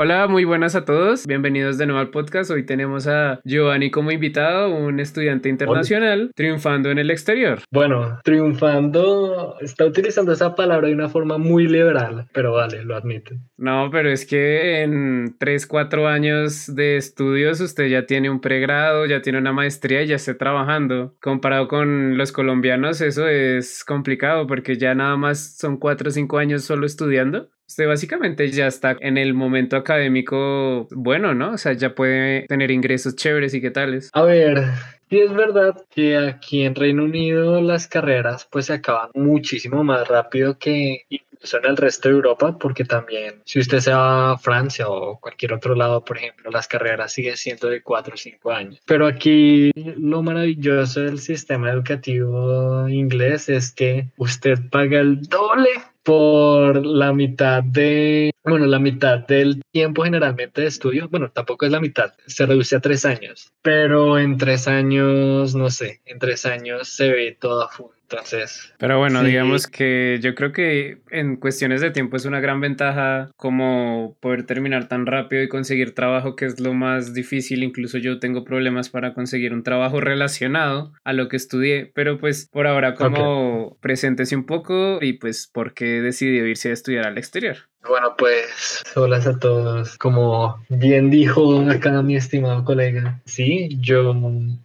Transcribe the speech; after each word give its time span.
Hola, 0.00 0.28
muy 0.28 0.44
buenas 0.44 0.76
a 0.76 0.84
todos. 0.84 1.26
Bienvenidos 1.26 1.76
de 1.76 1.86
nuevo 1.86 2.00
al 2.00 2.10
podcast. 2.10 2.52
Hoy 2.52 2.64
tenemos 2.64 3.08
a 3.08 3.40
Giovanni 3.42 3.90
como 3.90 4.12
invitado, 4.12 4.72
un 4.72 5.00
estudiante 5.00 5.48
internacional 5.48 6.30
triunfando 6.36 6.92
en 6.92 6.98
el 6.98 7.10
exterior. 7.10 7.62
Bueno, 7.72 8.20
triunfando, 8.22 9.56
está 9.60 9.86
utilizando 9.86 10.30
esa 10.30 10.54
palabra 10.54 10.86
de 10.86 10.94
una 10.94 11.08
forma 11.08 11.36
muy 11.38 11.66
liberal, 11.66 12.28
pero 12.32 12.52
vale, 12.52 12.84
lo 12.84 12.94
admito. 12.94 13.34
No, 13.56 13.88
pero 13.90 14.08
es 14.08 14.24
que 14.24 14.82
en 14.82 15.34
3, 15.36 15.66
4 15.66 16.06
años 16.06 16.72
de 16.72 16.96
estudios 16.96 17.60
usted 17.60 17.88
ya 17.88 18.06
tiene 18.06 18.30
un 18.30 18.40
pregrado, 18.40 19.04
ya 19.04 19.20
tiene 19.20 19.40
una 19.40 19.52
maestría 19.52 20.04
y 20.04 20.06
ya 20.06 20.14
está 20.14 20.38
trabajando. 20.38 21.16
Comparado 21.20 21.66
con 21.66 22.16
los 22.16 22.30
colombianos, 22.30 23.00
eso 23.00 23.26
es 23.26 23.82
complicado 23.84 24.46
porque 24.46 24.76
ya 24.76 24.94
nada 24.94 25.16
más 25.16 25.56
son 25.56 25.76
4 25.76 26.10
o 26.10 26.12
5 26.12 26.38
años 26.38 26.62
solo 26.62 26.86
estudiando. 26.86 27.48
Usted 27.68 27.86
básicamente 27.86 28.50
ya 28.50 28.66
está 28.66 28.96
en 29.00 29.18
el 29.18 29.34
momento 29.34 29.76
académico 29.76 30.88
bueno, 30.90 31.34
¿no? 31.34 31.52
O 31.52 31.58
sea, 31.58 31.74
ya 31.74 31.94
puede 31.94 32.46
tener 32.46 32.70
ingresos 32.70 33.14
chéveres 33.14 33.52
y 33.54 33.60
qué 33.60 33.70
tales. 33.70 34.10
A 34.14 34.22
ver, 34.22 34.64
Sí 35.10 35.20
es 35.20 35.32
verdad 35.32 35.74
que 35.90 36.18
aquí 36.18 36.64
en 36.64 36.74
Reino 36.74 37.04
Unido 37.04 37.62
las 37.62 37.86
carreras 37.86 38.46
pues 38.50 38.66
se 38.66 38.74
acaban 38.74 39.10
muchísimo 39.14 39.82
más 39.82 40.06
rápido 40.06 40.58
que 40.58 41.06
incluso 41.08 41.56
en 41.56 41.64
el 41.64 41.78
resto 41.78 42.10
de 42.10 42.14
Europa 42.16 42.58
porque 42.58 42.84
también 42.84 43.40
si 43.46 43.58
usted 43.58 43.78
se 43.78 43.90
va 43.90 44.32
a 44.32 44.38
Francia 44.38 44.86
o 44.86 45.18
cualquier 45.18 45.54
otro 45.54 45.74
lado 45.74 46.04
por 46.04 46.18
ejemplo 46.18 46.50
las 46.50 46.68
carreras 46.68 47.10
siguen 47.10 47.38
siendo 47.38 47.68
de 47.68 47.82
4 47.82 48.14
o 48.14 48.16
5 48.18 48.50
años. 48.52 48.82
Pero 48.84 49.06
aquí 49.06 49.72
lo 49.74 50.22
maravilloso 50.22 51.00
del 51.00 51.18
sistema 51.18 51.70
educativo 51.70 52.86
inglés 52.86 53.48
es 53.48 53.72
que 53.72 54.08
usted 54.18 54.58
paga 54.70 55.00
el 55.00 55.22
doble 55.22 55.70
por 56.08 56.86
la 56.86 57.12
mitad 57.12 57.62
de, 57.62 58.30
bueno, 58.42 58.64
la 58.64 58.78
mitad 58.78 59.18
del 59.26 59.60
tiempo 59.70 60.04
generalmente 60.04 60.62
de 60.62 60.68
estudio, 60.68 61.06
bueno, 61.10 61.30
tampoco 61.30 61.66
es 61.66 61.70
la 61.70 61.80
mitad, 61.80 62.14
se 62.26 62.46
reduce 62.46 62.76
a 62.76 62.80
tres 62.80 63.04
años, 63.04 63.52
pero 63.60 64.18
en 64.18 64.38
tres 64.38 64.68
años, 64.68 65.54
no 65.54 65.68
sé, 65.68 66.00
en 66.06 66.18
tres 66.18 66.46
años 66.46 66.88
se 66.88 67.10
ve 67.10 67.36
todo 67.38 67.62
a 67.62 67.68
full. 67.68 67.97
Entonces. 68.10 68.72
Pero 68.78 68.98
bueno, 68.98 69.22
digamos 69.22 69.66
que 69.66 70.18
yo 70.22 70.34
creo 70.34 70.52
que 70.52 71.02
en 71.10 71.36
cuestiones 71.36 71.82
de 71.82 71.90
tiempo 71.90 72.16
es 72.16 72.24
una 72.24 72.40
gran 72.40 72.60
ventaja 72.60 73.30
como 73.36 74.16
poder 74.20 74.44
terminar 74.44 74.88
tan 74.88 75.04
rápido 75.04 75.42
y 75.42 75.48
conseguir 75.48 75.94
trabajo, 75.94 76.34
que 76.34 76.46
es 76.46 76.58
lo 76.58 76.72
más 76.72 77.12
difícil. 77.12 77.62
Incluso 77.62 77.98
yo 77.98 78.18
tengo 78.18 78.44
problemas 78.44 78.88
para 78.88 79.12
conseguir 79.12 79.52
un 79.52 79.62
trabajo 79.62 80.00
relacionado 80.00 80.92
a 81.04 81.12
lo 81.12 81.28
que 81.28 81.36
estudié. 81.36 81.92
Pero 81.94 82.18
pues 82.18 82.48
por 82.50 82.66
ahora, 82.66 82.94
como 82.94 83.76
preséntese 83.82 84.36
un 84.36 84.46
poco 84.46 85.00
y 85.02 85.14
pues 85.14 85.46
por 85.52 85.74
qué 85.74 86.00
decidió 86.00 86.46
irse 86.46 86.70
a 86.70 86.74
estudiar 86.74 87.06
al 87.06 87.18
exterior. 87.18 87.68
Bueno, 87.86 88.14
pues 88.16 88.82
hola 88.96 89.16
a 89.18 89.38
todos. 89.38 89.96
Como 89.98 90.62
bien 90.68 91.10
dijo 91.10 91.60
acá 91.70 92.02
mi 92.02 92.16
estimado 92.16 92.64
colega, 92.64 93.20
sí, 93.24 93.78
yo, 93.80 94.14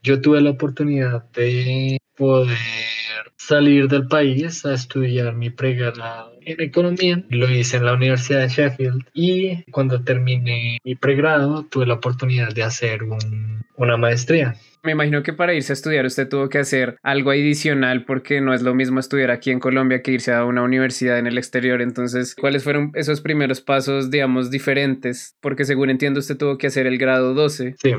yo 0.02 0.22
tuve 0.22 0.42
la 0.42 0.52
oportunidad 0.52 1.24
de 1.32 2.00
poder 2.18 2.58
salir 3.38 3.88
del 3.88 4.08
país 4.08 4.66
a 4.66 4.74
estudiar 4.74 5.34
mi 5.36 5.50
pregrado 5.50 6.33
en 6.46 6.62
economía. 6.62 7.24
Lo 7.30 7.50
hice 7.50 7.78
en 7.78 7.86
la 7.86 7.94
Universidad 7.94 8.42
de 8.42 8.50
Sheffield 8.50 9.04
y 9.14 9.64
cuando 9.72 10.04
terminé 10.04 10.78
mi 10.84 10.96
pregrado 10.96 11.66
tuve 11.70 11.86
la 11.86 11.96
oportunidad 11.96 12.54
de 12.54 12.64
hacer 12.64 13.02
una 13.76 13.98
maestría. 13.98 14.56
Me 14.84 14.92
imagino 14.92 15.24
que 15.24 15.32
para 15.32 15.54
irse 15.54 15.72
a 15.72 15.76
estudiar 15.76 16.06
usted 16.06 16.28
tuvo 16.28 16.50
que 16.50 16.58
hacer 16.58 16.98
algo 17.04 17.32
adicional 17.32 18.04
porque 18.04 18.42
no 18.42 18.54
es 18.54 18.64
lo 18.64 18.76
mismo 18.76 19.00
estudiar 19.00 19.32
aquí 19.32 19.50
en 19.50 19.62
Colombia 19.62 20.02
que 20.02 20.12
irse 20.12 20.34
a 20.34 20.44
una 20.44 20.62
universidad 20.62 21.20
en 21.20 21.26
el 21.26 21.38
exterior. 21.38 21.82
Entonces, 21.82 22.36
¿cuáles 22.36 22.66
fueron 22.66 22.92
esos 22.94 23.22
primeros 23.22 23.62
pasos, 23.62 24.12
digamos, 24.12 24.52
diferentes? 24.52 25.38
Porque 25.40 25.64
según 25.64 25.90
entiendo 25.90 26.20
usted 26.20 26.36
tuvo 26.36 26.58
que 26.58 26.68
hacer 26.68 26.86
el 26.86 26.98
grado 26.98 27.34
12. 27.34 27.76
Sí. 27.82 27.94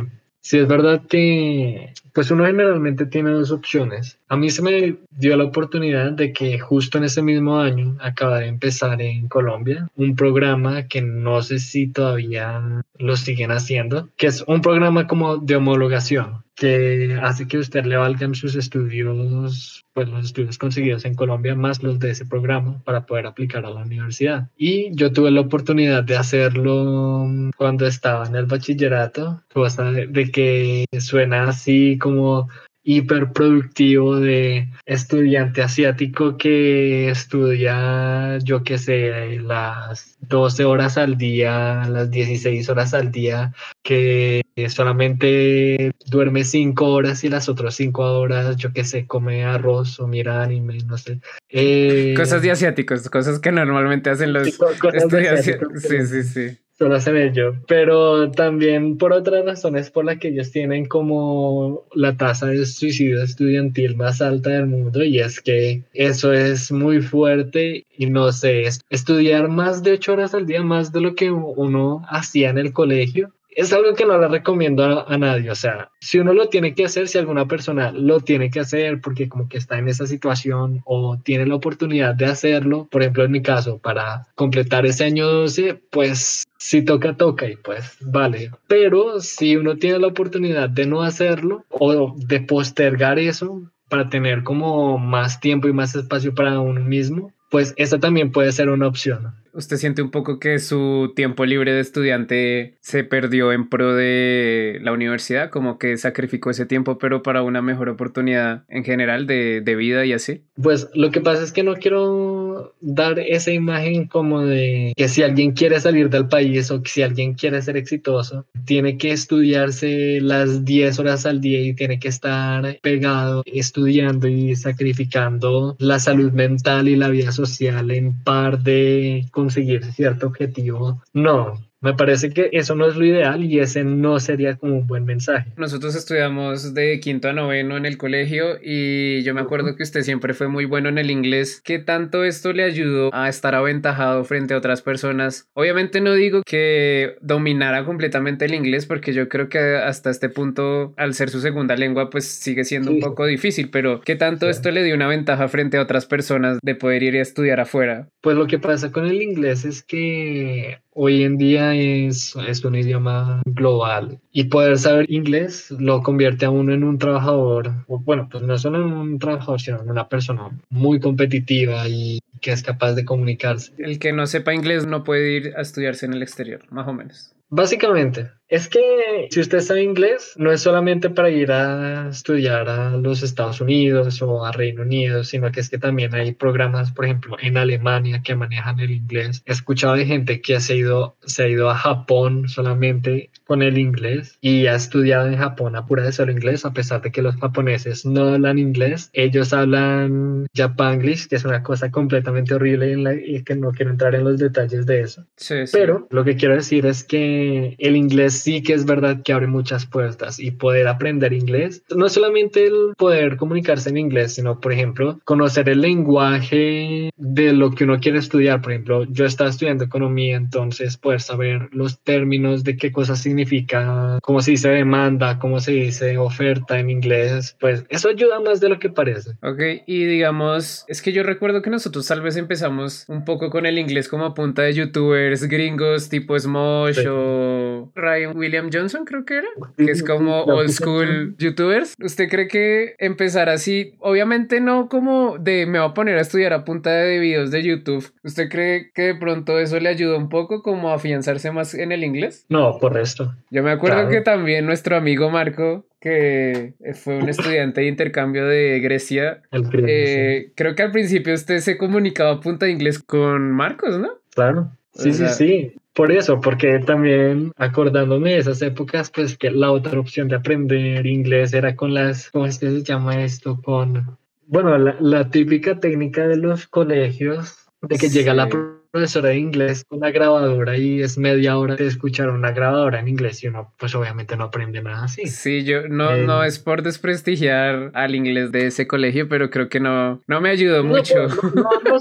Sí, 0.45 0.59
es 0.59 0.69
verdad 0.69 1.01
que 1.09 1.95
pues 2.13 2.31
uno 2.31 2.45
generalmente 2.45 3.07
tiene 3.07 3.31
dos 3.31 3.51
opciones. 3.51 4.19
A 4.29 4.37
mí 4.37 4.51
se 4.51 4.61
me 4.61 4.99
dio 5.11 5.37
la 5.39 5.45
oportunidad 5.45 6.13
de 6.13 6.35
que 6.35 6.59
justo 6.59 6.99
en 6.99 7.05
ese 7.05 7.23
mismo 7.23 7.59
año 7.59 7.97
acaba 7.99 8.41
de 8.41 8.49
empezar 8.49 9.01
en 9.01 9.27
Colombia 9.29 9.89
un 9.97 10.15
programa 10.15 10.87
que 10.87 11.01
no 11.01 11.41
sé 11.41 11.59
si 11.59 11.87
todavía 11.87 12.63
lo 12.99 13.17
siguen 13.17 13.53
haciendo, 13.53 14.11
que 14.19 14.27
es 14.27 14.45
un 14.47 14.61
programa 14.61 15.07
como 15.07 15.39
de 15.39 15.57
homologación 15.57 16.45
que 16.55 17.19
hace 17.23 17.47
que 17.47 17.59
usted 17.59 17.85
le 17.85 17.97
valgan 17.97 18.35
sus 18.35 18.55
estudios, 18.55 19.85
pues 19.93 20.09
los 20.09 20.25
estudios 20.25 20.59
conseguidos 20.59 21.05
en 21.05 21.15
Colombia 21.15 21.55
más 21.55 21.83
los 21.83 21.99
de 21.99 22.11
ese 22.11 22.27
programa 22.27 22.81
para 22.85 23.07
poder 23.07 23.27
aplicar 23.27 23.65
a 23.65 23.71
la 23.71 23.83
universidad. 23.83 24.49
Y 24.57 24.95
yo 24.95 25.13
tuve 25.13 25.31
la 25.31 25.41
oportunidad 25.41 26.05
de 26.05 26.17
hacerlo 26.17 27.27
cuando 27.57 27.87
estaba 27.87 28.27
en 28.27 28.37
el 28.37 28.47
bachillerato, 28.47 29.43
cosa 29.53 29.91
de 29.91 30.31
que 30.31 30.85
suena 31.01 31.49
así 31.49 31.99
como 31.99 32.49
hiperproductivo 32.85 34.21
de 34.21 34.69
estudiante 34.85 35.63
asiático 35.63 36.37
que 36.37 37.09
estudia, 37.09 38.39
yo 38.39 38.63
qué 38.63 38.77
sé, 38.77 39.41
las 39.41 40.17
12 40.21 40.65
horas 40.65 40.99
al 40.99 41.17
día, 41.17 41.87
las 41.89 42.11
16 42.11 42.69
horas 42.69 42.93
al 42.93 43.11
día, 43.11 43.55
que 43.83 44.43
solamente 44.69 45.93
duerme 46.07 46.45
5 46.45 46.87
horas 46.87 47.25
y 47.25 47.31
las 47.31 47.49
otras 47.49 47.75
5 47.75 48.03
horas, 48.03 48.57
yo 48.57 48.73
qué 48.73 48.85
sé, 48.85 49.07
come 49.07 49.45
arroz 49.45 49.99
o 49.99 50.07
mira 50.07 50.43
anime, 50.43 50.79
no 50.87 50.99
sé. 50.99 51.21
Eh, 51.49 52.15
cosas 52.17 52.43
de 52.43 52.51
asiáticos, 52.51 53.09
cosas 53.09 53.41
que 53.41 53.51
normalmente 53.51 54.11
hacen 54.11 54.35
los 54.35 54.47
estudiantes. 54.47 55.59
Sí, 55.77 56.07
sí, 56.07 56.23
sí 56.23 56.64
ello, 56.93 57.55
pero 57.67 58.31
también 58.31 58.99
por 58.99 59.13
otras 59.13 59.45
razones 59.45 59.91
por 59.91 60.05
las 60.05 60.19
que 60.19 60.29
ellos 60.29 60.51
tienen 60.51 60.87
como 60.87 61.85
la 61.95 62.17
tasa 62.17 62.47
de 62.47 62.65
suicidio 62.67 63.23
estudiantil 63.23 63.97
más 63.97 64.21
alta 64.21 64.51
del 64.51 64.67
mundo 64.67 65.05
y 65.05 65.19
es 65.19 65.41
que 65.41 65.83
eso 65.93 66.33
es 66.33 66.73
muy 66.73 67.01
fuerte 67.01 67.87
y 67.97 68.07
no 68.07 68.33
sé, 68.33 68.65
estudiar 68.91 69.49
más 69.49 69.83
de 69.83 69.93
ocho 69.93 70.13
horas 70.13 70.35
al 70.35 70.47
día, 70.47 70.63
más 70.63 70.93
de 70.93 71.01
lo 71.01 71.15
que 71.15 71.31
uno 71.31 72.03
hacía 72.09 72.51
en 72.51 72.59
el 72.59 72.73
colegio, 72.73 73.33
es 73.57 73.73
algo 73.73 73.95
que 73.95 74.05
no 74.05 74.19
le 74.19 74.29
recomiendo 74.29 75.09
a, 75.09 75.19
nadie. 75.19 75.51
O 75.51 75.55
sea, 75.55 75.91
si 76.01 76.19
uno 76.19 76.33
lo 76.33 76.49
tiene 76.49 76.75
que 76.75 76.85
hacer, 76.85 77.09
si 77.09 77.19
alguna 77.19 77.47
persona 77.47 77.93
lo 77.93 78.21
tiene 78.21 78.51
que 78.51 78.61
hacer 78.61 79.01
porque 79.01 79.29
como 79.29 79.49
que 79.49 79.59
está 79.59 79.79
en 79.79 79.89
esa 79.89 80.07
situación 80.07 80.83
o 80.85 81.19
tiene 81.19 81.47
la 81.47 81.55
oportunidad 81.55 82.15
de 82.15 82.27
hacerlo, 82.27 82.89
por 82.91 83.03
ejemplo 83.03 83.25
en 83.25 83.33
mi 83.33 83.43
caso, 83.43 83.79
para 83.79 84.27
completar 84.35 84.87
ese 84.87 85.05
año 85.05 85.27
12, 85.27 85.81
pues 85.91 86.45
si 86.59 86.83
toca, 86.83 87.17
toca 87.17 87.49
y 87.49 87.57
pues 87.57 87.97
vale. 88.01 88.51
Pero 88.67 89.21
si 89.21 89.57
uno 89.57 89.77
tiene 89.77 89.99
la 89.99 90.09
oportunidad 90.09 90.69
de 90.69 90.87
no 90.87 91.03
hacerlo 91.03 91.65
o 91.71 92.15
de 92.17 92.41
postergar 92.41 93.19
eso 93.19 93.63
para 93.89 94.09
tener 94.09 94.43
como 94.43 94.99
más 94.99 95.41
tiempo 95.41 95.69
y 95.69 95.73
más 95.73 95.95
espacio 95.95 96.35
para 96.35 96.59
uno 96.61 96.81
mismo, 96.81 97.33
pues 97.51 97.75
esa 97.77 98.01
también 98.01 98.33
puede 98.33 98.51
ser 98.51 98.69
una 98.69 98.89
opción. 98.89 99.35
¿Usted 99.55 99.77
siente 99.77 100.03
un 100.03 100.11
poco 100.11 100.39
que 100.39 100.59
su 100.59 101.13
tiempo 101.15 101.47
libre 101.47 101.73
de 101.73 101.81
estudiante 101.81 102.77
se 102.81 103.05
perdió 103.05 103.53
en 103.53 103.69
pro 103.69 103.95
de 103.95 104.79
la 104.83 104.93
universidad? 104.93 105.51
Como 105.51 105.79
que 105.79 105.97
sacrificó 105.97 106.51
ese 106.51 106.67
tiempo, 106.67 106.99
pero 106.99 107.23
para 107.23 107.43
una 107.43 107.63
mejor 107.63 107.89
oportunidad 107.89 108.65
en 108.69 108.85
general 108.85 109.27
de, 109.27 109.61
de 109.61 109.77
vida 109.77 110.05
y 110.05 110.13
así. 110.13 110.43
Pues 110.61 110.89
lo 110.95 111.11
que 111.11 111.21
pasa 111.21 111.43
es 111.43 111.53
que 111.53 111.63
no 111.63 111.77
quiero 111.77 112.54
dar 112.81 113.19
esa 113.19 113.51
imagen 113.51 114.07
como 114.07 114.43
de 114.43 114.93
que 114.97 115.09
si 115.09 115.23
alguien 115.23 115.53
quiere 115.53 115.81
salir 115.81 116.11
del 116.11 116.29
país 116.29 116.71
o 116.71 116.83
que 116.83 116.91
si 116.91 117.03
alguien 117.03 117.35
quiere 117.35 117.63
ser 117.63 117.77
exitoso, 117.77 118.47
tiene 118.65 118.97
que 118.97 119.13
estudiarse 119.13 120.21
las 120.21 120.65
10 120.65 120.99
horas 120.99 121.27
al 121.27 121.41
día 121.41 121.61
y 121.61 121.75
tiene 121.75 121.99
que 121.99 122.09
estar 122.09 122.79
pegado 122.81 123.43
estudiando 123.47 124.29
y 124.29 124.57
sacrificando 124.57 125.77
la 125.79 125.99
salud 125.99 126.33
mental 126.33 126.89
y 126.89 126.97
la 126.97 127.09
vida 127.09 127.33
social 127.33 127.91
en 127.91 128.23
par 128.23 128.63
de 128.63 129.27
conseguir 129.31 129.85
cierto 129.85 130.27
objetivo. 130.27 131.03
No, 131.13 131.59
me 131.85 131.93
parece 131.93 132.31
que 132.31 132.49
eso 132.53 132.75
no 132.75 132.89
es 132.89 132.97
lo 132.97 133.05
ideal 133.05 133.45
y 133.45 133.61
ese 133.61 133.85
no 133.85 134.19
sería 134.19 134.57
como 134.57 134.79
un 134.79 134.87
buen 134.87 135.05
mensaje. 135.05 135.53
Nosotros 135.59 135.95
estudiamos 135.95 136.73
de 136.73 136.99
quinto 136.99 137.29
a 137.29 137.35
noveno 137.35 137.77
en 137.77 137.85
el 137.85 137.99
colegio 137.99 138.57
y 138.63 139.23
yo 139.23 139.35
me 139.35 139.43
acuerdo 139.43 139.77
que 139.77 139.83
usted 139.83 140.01
siempre 140.01 140.33
fue 140.33 140.49
muy 140.49 140.65
bueno 140.65 140.89
en 140.89 140.97
el 140.97 141.11
inglés. 141.11 141.61
¿Qué 141.63 141.79
tanto 141.79 142.25
esto 142.25 142.55
le 142.55 142.65
ayudó 142.65 143.11
a 143.13 143.29
estar 143.29 143.55
aventajado 143.55 144.25
frente 144.25 144.55
a 144.55 144.57
otras 144.57 144.81
personas? 144.81 145.47
Obviamente 145.53 146.01
no 146.01 146.15
digo 146.15 146.41
que 146.47 147.17
dominara 147.21 147.85
completamente 147.85 148.47
el 148.47 148.55
inglés 148.55 148.87
porque 148.87 149.13
yo 149.13 149.29
creo 149.29 149.51
que 149.51 149.77
hasta 149.77 150.09
este 150.09 150.31
punto, 150.31 150.95
al 150.97 151.13
ser 151.13 151.29
su 151.29 151.41
segunda 151.41 151.77
lengua, 151.77 152.09
pues 152.09 152.25
sigue 152.25 152.65
siendo 152.65 152.93
un 152.93 153.01
poco 153.01 153.27
difícil, 153.27 153.69
pero 153.69 154.01
¿qué 154.01 154.17
tanto 154.17 154.49
esto 154.49 154.71
le 154.71 154.85
dio 154.85 154.95
una 154.95 155.09
ventaja 155.09 155.49
frente 155.49 155.77
a 155.77 155.83
otras 155.83 156.07
personas 156.07 156.59
de 156.63 156.75
poder 156.75 157.03
ir 157.03 157.17
a 157.17 157.21
estudiar 157.21 157.61
afuera? 157.61 158.09
Pues 158.23 158.39
lo 158.39 158.47
que 158.47 158.59
pasa 158.59 158.91
con 158.91 159.05
el 159.05 159.21
inglés 159.21 159.67
es 159.67 159.83
que 159.83 160.79
hoy 160.95 161.25
en 161.25 161.37
día 161.37 161.75
es, 161.75 162.35
es 162.49 162.65
un 162.65 162.75
idioma 162.75 163.43
global 163.45 164.21
y 164.33 164.45
poder 164.45 164.79
saber 164.79 165.11
inglés 165.11 165.71
lo 165.73 166.03
convierte 166.03 166.47
a 166.47 166.51
uno 166.51 166.73
en 166.73 166.85
un 166.85 166.99
trabajador, 166.99 167.73
bueno, 167.87 168.29
pues 168.31 168.43
no 168.43 168.57
solo 168.57 168.79
en 168.79 168.93
un 168.93 169.19
trabajador, 169.19 169.61
sino 169.61 169.83
en 169.83 169.91
una 169.91 170.09
persona 170.09 170.51
muy 170.71 171.01
competitiva 171.01 171.89
y 171.89 172.21
que 172.41 172.53
es 172.53 172.63
capaz 172.63 172.93
de 172.93 173.05
comunicarse. 173.05 173.73
El 173.79 173.99
que 173.99 174.13
no 174.13 174.27
sepa 174.27 174.55
inglés 174.55 174.87
no 174.87 175.05
puede 175.05 175.33
ir 175.33 175.55
a 175.57 175.63
estudiarse 175.63 176.07
en 176.07 176.15
el 176.15 176.23
exterior, 176.23 176.61
más 176.71 176.87
o 176.87 176.93
menos. 176.93 177.35
Básicamente, 177.49 178.31
es 178.49 178.69
que 178.69 179.29
si 179.31 179.41
usted 179.41 179.61
sabe 179.61 179.83
inglés, 179.83 180.35
no 180.37 180.53
es 180.53 180.61
solamente 180.61 181.11
para 181.11 181.31
ir 181.31 181.51
a 181.51 182.09
estudiar 182.11 182.69
a 182.69 182.97
los 182.97 183.23
Estados 183.23 183.61
Unidos 183.61 184.21
o 184.23 184.45
a 184.45 184.53
Reino 184.53 184.83
Unido, 184.83 185.25
sino 185.25 185.51
que 185.51 185.61
es 185.61 185.71
que 185.71 185.79
también 185.79 186.15
hay 186.15 186.33
programas, 186.33 186.93
por 186.93 187.07
ejemplo, 187.07 187.37
en 187.41 187.57
Alemania 187.57 188.23
que 188.23 188.35
manejan 188.35 188.81
el 188.81 188.91
inglés. 188.91 189.43
He 189.47 189.53
escuchado 189.53 189.95
de 189.95 190.07
gente 190.07 190.41
que 190.41 190.61
se 190.61 190.75
ha 190.75 190.77
ido, 190.77 191.17
se 191.25 191.45
ha 191.45 191.49
ido 191.49 191.71
a 191.71 191.75
Japón 191.75 192.49
solamente 192.49 193.31
con 193.47 193.63
el 193.63 193.79
inglés 193.79 194.39
y 194.41 194.67
ha 194.67 194.75
estudiado 194.75 195.27
en 195.27 195.37
Japón 195.37 195.75
a 195.77 195.87
pura 195.87 196.05
de 196.05 196.13
solo 196.13 196.33
inglés, 196.33 196.65
a 196.65 196.73
pesar 196.73 197.01
de 197.03 197.13
que 197.13 197.23
los 197.23 197.37
japoneses 197.37 198.05
no 198.05 198.35
hablan 198.35 198.59
inglés. 198.59 199.11
Ellos 199.15 199.53
hablan 199.53 200.47
Japanglish, 200.55 201.29
que 201.29 201.37
es 201.37 201.45
una 201.45 201.63
cosa 201.63 201.91
completamente 201.91 202.55
horrible 202.55 202.93
en 202.93 203.05
la, 203.05 203.15
y 203.15 203.43
que 203.43 203.57
no 203.57 203.73
quiero 203.73 203.91
entrar 203.91 204.15
en 204.15 204.25
los 204.25 204.39
detalles 204.39 204.87
de 204.87 205.01
eso. 205.01 205.25
Pero 205.73 206.07
lo 206.11 206.25
que 206.25 206.37
quiero 206.37 206.55
decir 206.55 206.87
es 206.87 207.05
que 207.05 207.75
el 207.79 207.97
inglés 207.97 208.34
sí 208.39 208.63
que 208.63 208.75
es 208.75 208.85
verdad 208.85 209.23
que 209.23 209.33
abre 209.33 209.47
muchas 209.47 209.87
puertas 209.87 210.39
y 210.39 210.51
poder 210.51 210.89
aprender 210.89 211.33
inglés, 211.33 211.83
no 211.95 212.09
solamente 212.09 212.67
el 212.67 212.95
poder 212.97 213.37
comunicarse 213.37 213.91
en 213.91 213.97
inglés, 213.97 214.35
sino, 214.35 214.61
por 214.61 214.73
ejemplo, 214.73 215.21
conocer 215.25 215.69
el 215.69 215.81
lenguaje 215.81 217.11
de 217.17 217.53
lo 217.53 217.71
que 217.73 217.85
uno 217.85 217.99
quiere 218.01 218.19
estudiar. 218.19 218.61
Por 218.61 218.73
ejemplo, 218.73 219.05
yo 219.05 219.25
estaba 219.25 219.51
estudiando 219.51 219.85
economía, 219.85 220.37
entonces 220.37 220.97
poder 220.97 221.21
saber 221.21 221.69
los 221.73 221.99
términos 222.01 222.65
de 222.65 222.77
qué 222.77 222.93
cosa 222.93 223.17
significa, 223.17 224.19
cómo 224.23 224.41
se 224.41 224.53
dice 224.53 224.69
demanda, 224.69 225.39
cómo 225.39 225.61
se 225.61 225.73
dice 225.73 226.19
oferta 226.19 226.79
en 226.79 226.91
inglés, 226.91 227.57
pues 227.61 227.85
eso 227.89 228.09
ayuda 228.09 228.41
más 228.41 228.61
de 228.61 228.69
lo 228.69 228.79
que 228.79 228.91
parece. 228.91 229.31
Ok, 229.43 229.61
y 229.87 230.05
digamos, 230.05 230.85
es 230.89 231.03
que 231.03 231.13
yo 231.13 231.23
recuerdo 231.23 231.63
que 231.63 231.71
nosotros 231.71 232.07
tal 232.07 232.21
vez 232.23 232.37
empezamos 232.37 233.05
un 233.09 233.25
poco 233.25 233.51
con 233.51 233.67
el 233.67 233.79
inglés 233.79 234.09
como 234.09 234.35
punta 234.35 234.63
de 234.63 234.75
youtubers 234.75 235.45
gringos 235.45 236.09
tipo 236.09 236.39
Smosh 236.39 237.07
o 237.09 237.74
Ryan 237.95 238.37
William 238.37 238.71
Johnson, 238.73 239.05
creo 239.05 239.25
que 239.25 239.39
era, 239.39 239.49
que 239.77 239.91
es 239.91 240.03
como 240.03 240.43
old 240.45 240.71
school 240.71 241.37
youtubers. 241.39 241.95
¿Usted 242.03 242.29
cree 242.29 242.49
que 242.49 242.95
empezar 242.99 243.49
así, 243.49 243.95
obviamente 243.99 244.61
no 244.61 244.89
como 244.89 245.39
de 245.39 245.67
me 245.67 245.79
voy 245.79 245.89
a 245.89 245.95
poner 245.95 246.19
a 246.19 246.21
estudiar 246.21 246.53
a 246.53 246.65
punta 246.65 246.91
de 246.91 247.19
videos 247.19 247.51
de 247.51 247.63
YouTube, 247.63 248.13
¿usted 248.23 248.49
cree 248.49 248.91
que 248.95 249.03
de 249.03 249.15
pronto 249.15 249.59
eso 249.59 249.79
le 249.81 249.89
ayuda 249.89 250.17
un 250.17 250.29
poco 250.29 250.63
como 250.63 250.91
a 250.91 250.95
afianzarse 250.95 251.51
más 251.51 251.75
en 251.75 251.93
el 251.93 252.05
inglés? 252.05 252.47
No, 252.49 252.79
por 252.79 252.99
esto. 252.99 253.35
Yo 253.51 253.63
me 253.63 253.71
acuerdo 253.71 254.09
que 254.09 254.21
también 254.21 254.67
nuestro 254.67 254.97
amigo 254.97 255.31
Marco 255.31 255.87
que 256.05 256.75
fue 257.03 257.17
un 257.17 257.31
estudiante 257.31 257.81
de 257.81 257.87
intercambio 257.87 258.47
de 258.47 258.79
Grecia. 258.81 259.41
Eh, 259.89 260.53
creo 260.55 260.75
que 260.75 260.83
al 260.83 260.93
principio 260.93 261.33
usted 261.33 261.61
se 261.61 261.79
comunicaba 261.79 262.33
a 262.33 262.41
punta 262.41 262.67
de 262.67 262.73
inglés 262.73 262.99
con 262.99 263.51
Marcos, 263.51 263.99
¿no? 263.99 264.11
Claro. 264.35 264.71
Sí, 264.93 265.15
sí, 265.15 265.27
sí. 265.29 265.73
Por 265.95 266.11
eso, 266.11 266.41
porque 266.41 266.81
también 266.81 267.53
acordándome 267.57 268.33
de 268.33 268.39
esas 268.39 268.61
épocas, 268.63 269.11
pues 269.11 269.39
que 269.39 269.53
la 269.53 269.71
otra 269.71 270.01
opción 270.01 270.27
de 270.27 270.37
aprender 270.37 271.07
inglés 271.07 271.55
era 271.55 271.77
con 271.77 271.95
las, 271.95 272.31
¿cómo 272.31 272.47
es 272.47 272.59
que 272.59 272.69
se 272.69 272.83
llama 272.83 273.23
esto? 273.23 273.61
Con, 273.63 274.19
bueno, 274.47 274.77
la, 274.77 275.31
típica 275.31 275.79
técnica 275.79 276.27
de 276.27 276.37
los 276.37 276.67
colegios, 276.67 277.69
de 277.81 277.97
que 277.97 278.09
llega 278.09 278.35
la 278.35 278.49
profesora 278.95 279.31
de 279.31 279.39
inglés 279.39 279.85
con 279.89 279.99
la 279.99 280.13
grabadora 280.13 280.77
y 280.77 281.03
es 281.03 281.19
media 281.19 281.59
hora 281.59 281.75
de 281.75 281.85
escuchar 281.85 282.31
una 282.31 282.53
grabadora 282.53 283.01
en 283.01 283.09
inglés 283.09 283.43
y 283.43 283.49
uno 283.49 283.75
pues 283.77 283.93
obviamente 283.97 284.37
no 284.37 284.45
aprende 284.45 284.81
nada 284.83 285.07
así. 285.07 285.27
Sí, 285.27 285.65
yo 285.65 285.89
no, 285.89 286.17
no 286.19 286.45
eh, 286.45 286.47
es 286.47 286.61
por 286.61 286.83
desprestigiar 286.83 287.91
al 287.93 288.15
inglés 288.15 288.53
de 288.53 288.69
ese 288.69 288.87
colegio, 288.87 289.29
pero 289.29 289.51
creo 289.51 289.69
que 289.69 289.81
no, 289.81 290.23
no 290.29 290.41
me 290.41 290.51
ayudó 290.51 290.85
mucho. 290.85 291.27
No, 291.27 291.63
no, 291.85 291.91
no, 291.91 291.99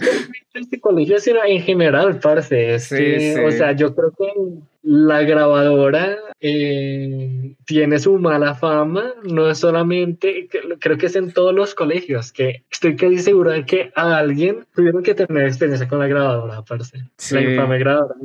este 0.54 0.80
colegio, 0.80 1.18
sino 1.19 1.44
en 1.44 1.63
general, 1.63 2.19
parce. 2.19 2.75
Es 2.75 2.90
que, 2.90 3.44
o 3.44 3.51
sea, 3.51 3.72
yo 3.72 3.96
creo 3.96 4.12
que 4.12 4.28
la 4.83 5.21
grabadora 5.24 6.18
eh, 6.41 7.56
tiene 7.65 8.00
su 8.00 8.19
mala 8.19 8.53
fama, 8.53 9.13
no 9.24 9.50
es 9.50 9.59
solamente, 9.59 10.50
creo 10.80 10.97
que 10.97 11.06
es 11.06 11.15
en 11.15 11.31
todos 11.31 11.56
los 11.56 11.74
colegios, 11.74 12.33
que 12.33 12.63
estoy 12.69 12.97
casi 12.97 13.19
seguro 13.19 13.51
de 13.51 13.65
que 13.65 13.91
a 13.95 14.18
alguien 14.18 14.65
tuvieron 14.75 15.01
que 15.01 15.15
tener 15.15 15.47
experiencia 15.47 15.88
con 15.88 16.00
la 16.00 16.07
grabadora, 16.07 16.62
parce. 16.63 16.97
La 17.31 17.41
infame 17.41 17.80
grabadora. 17.80 18.15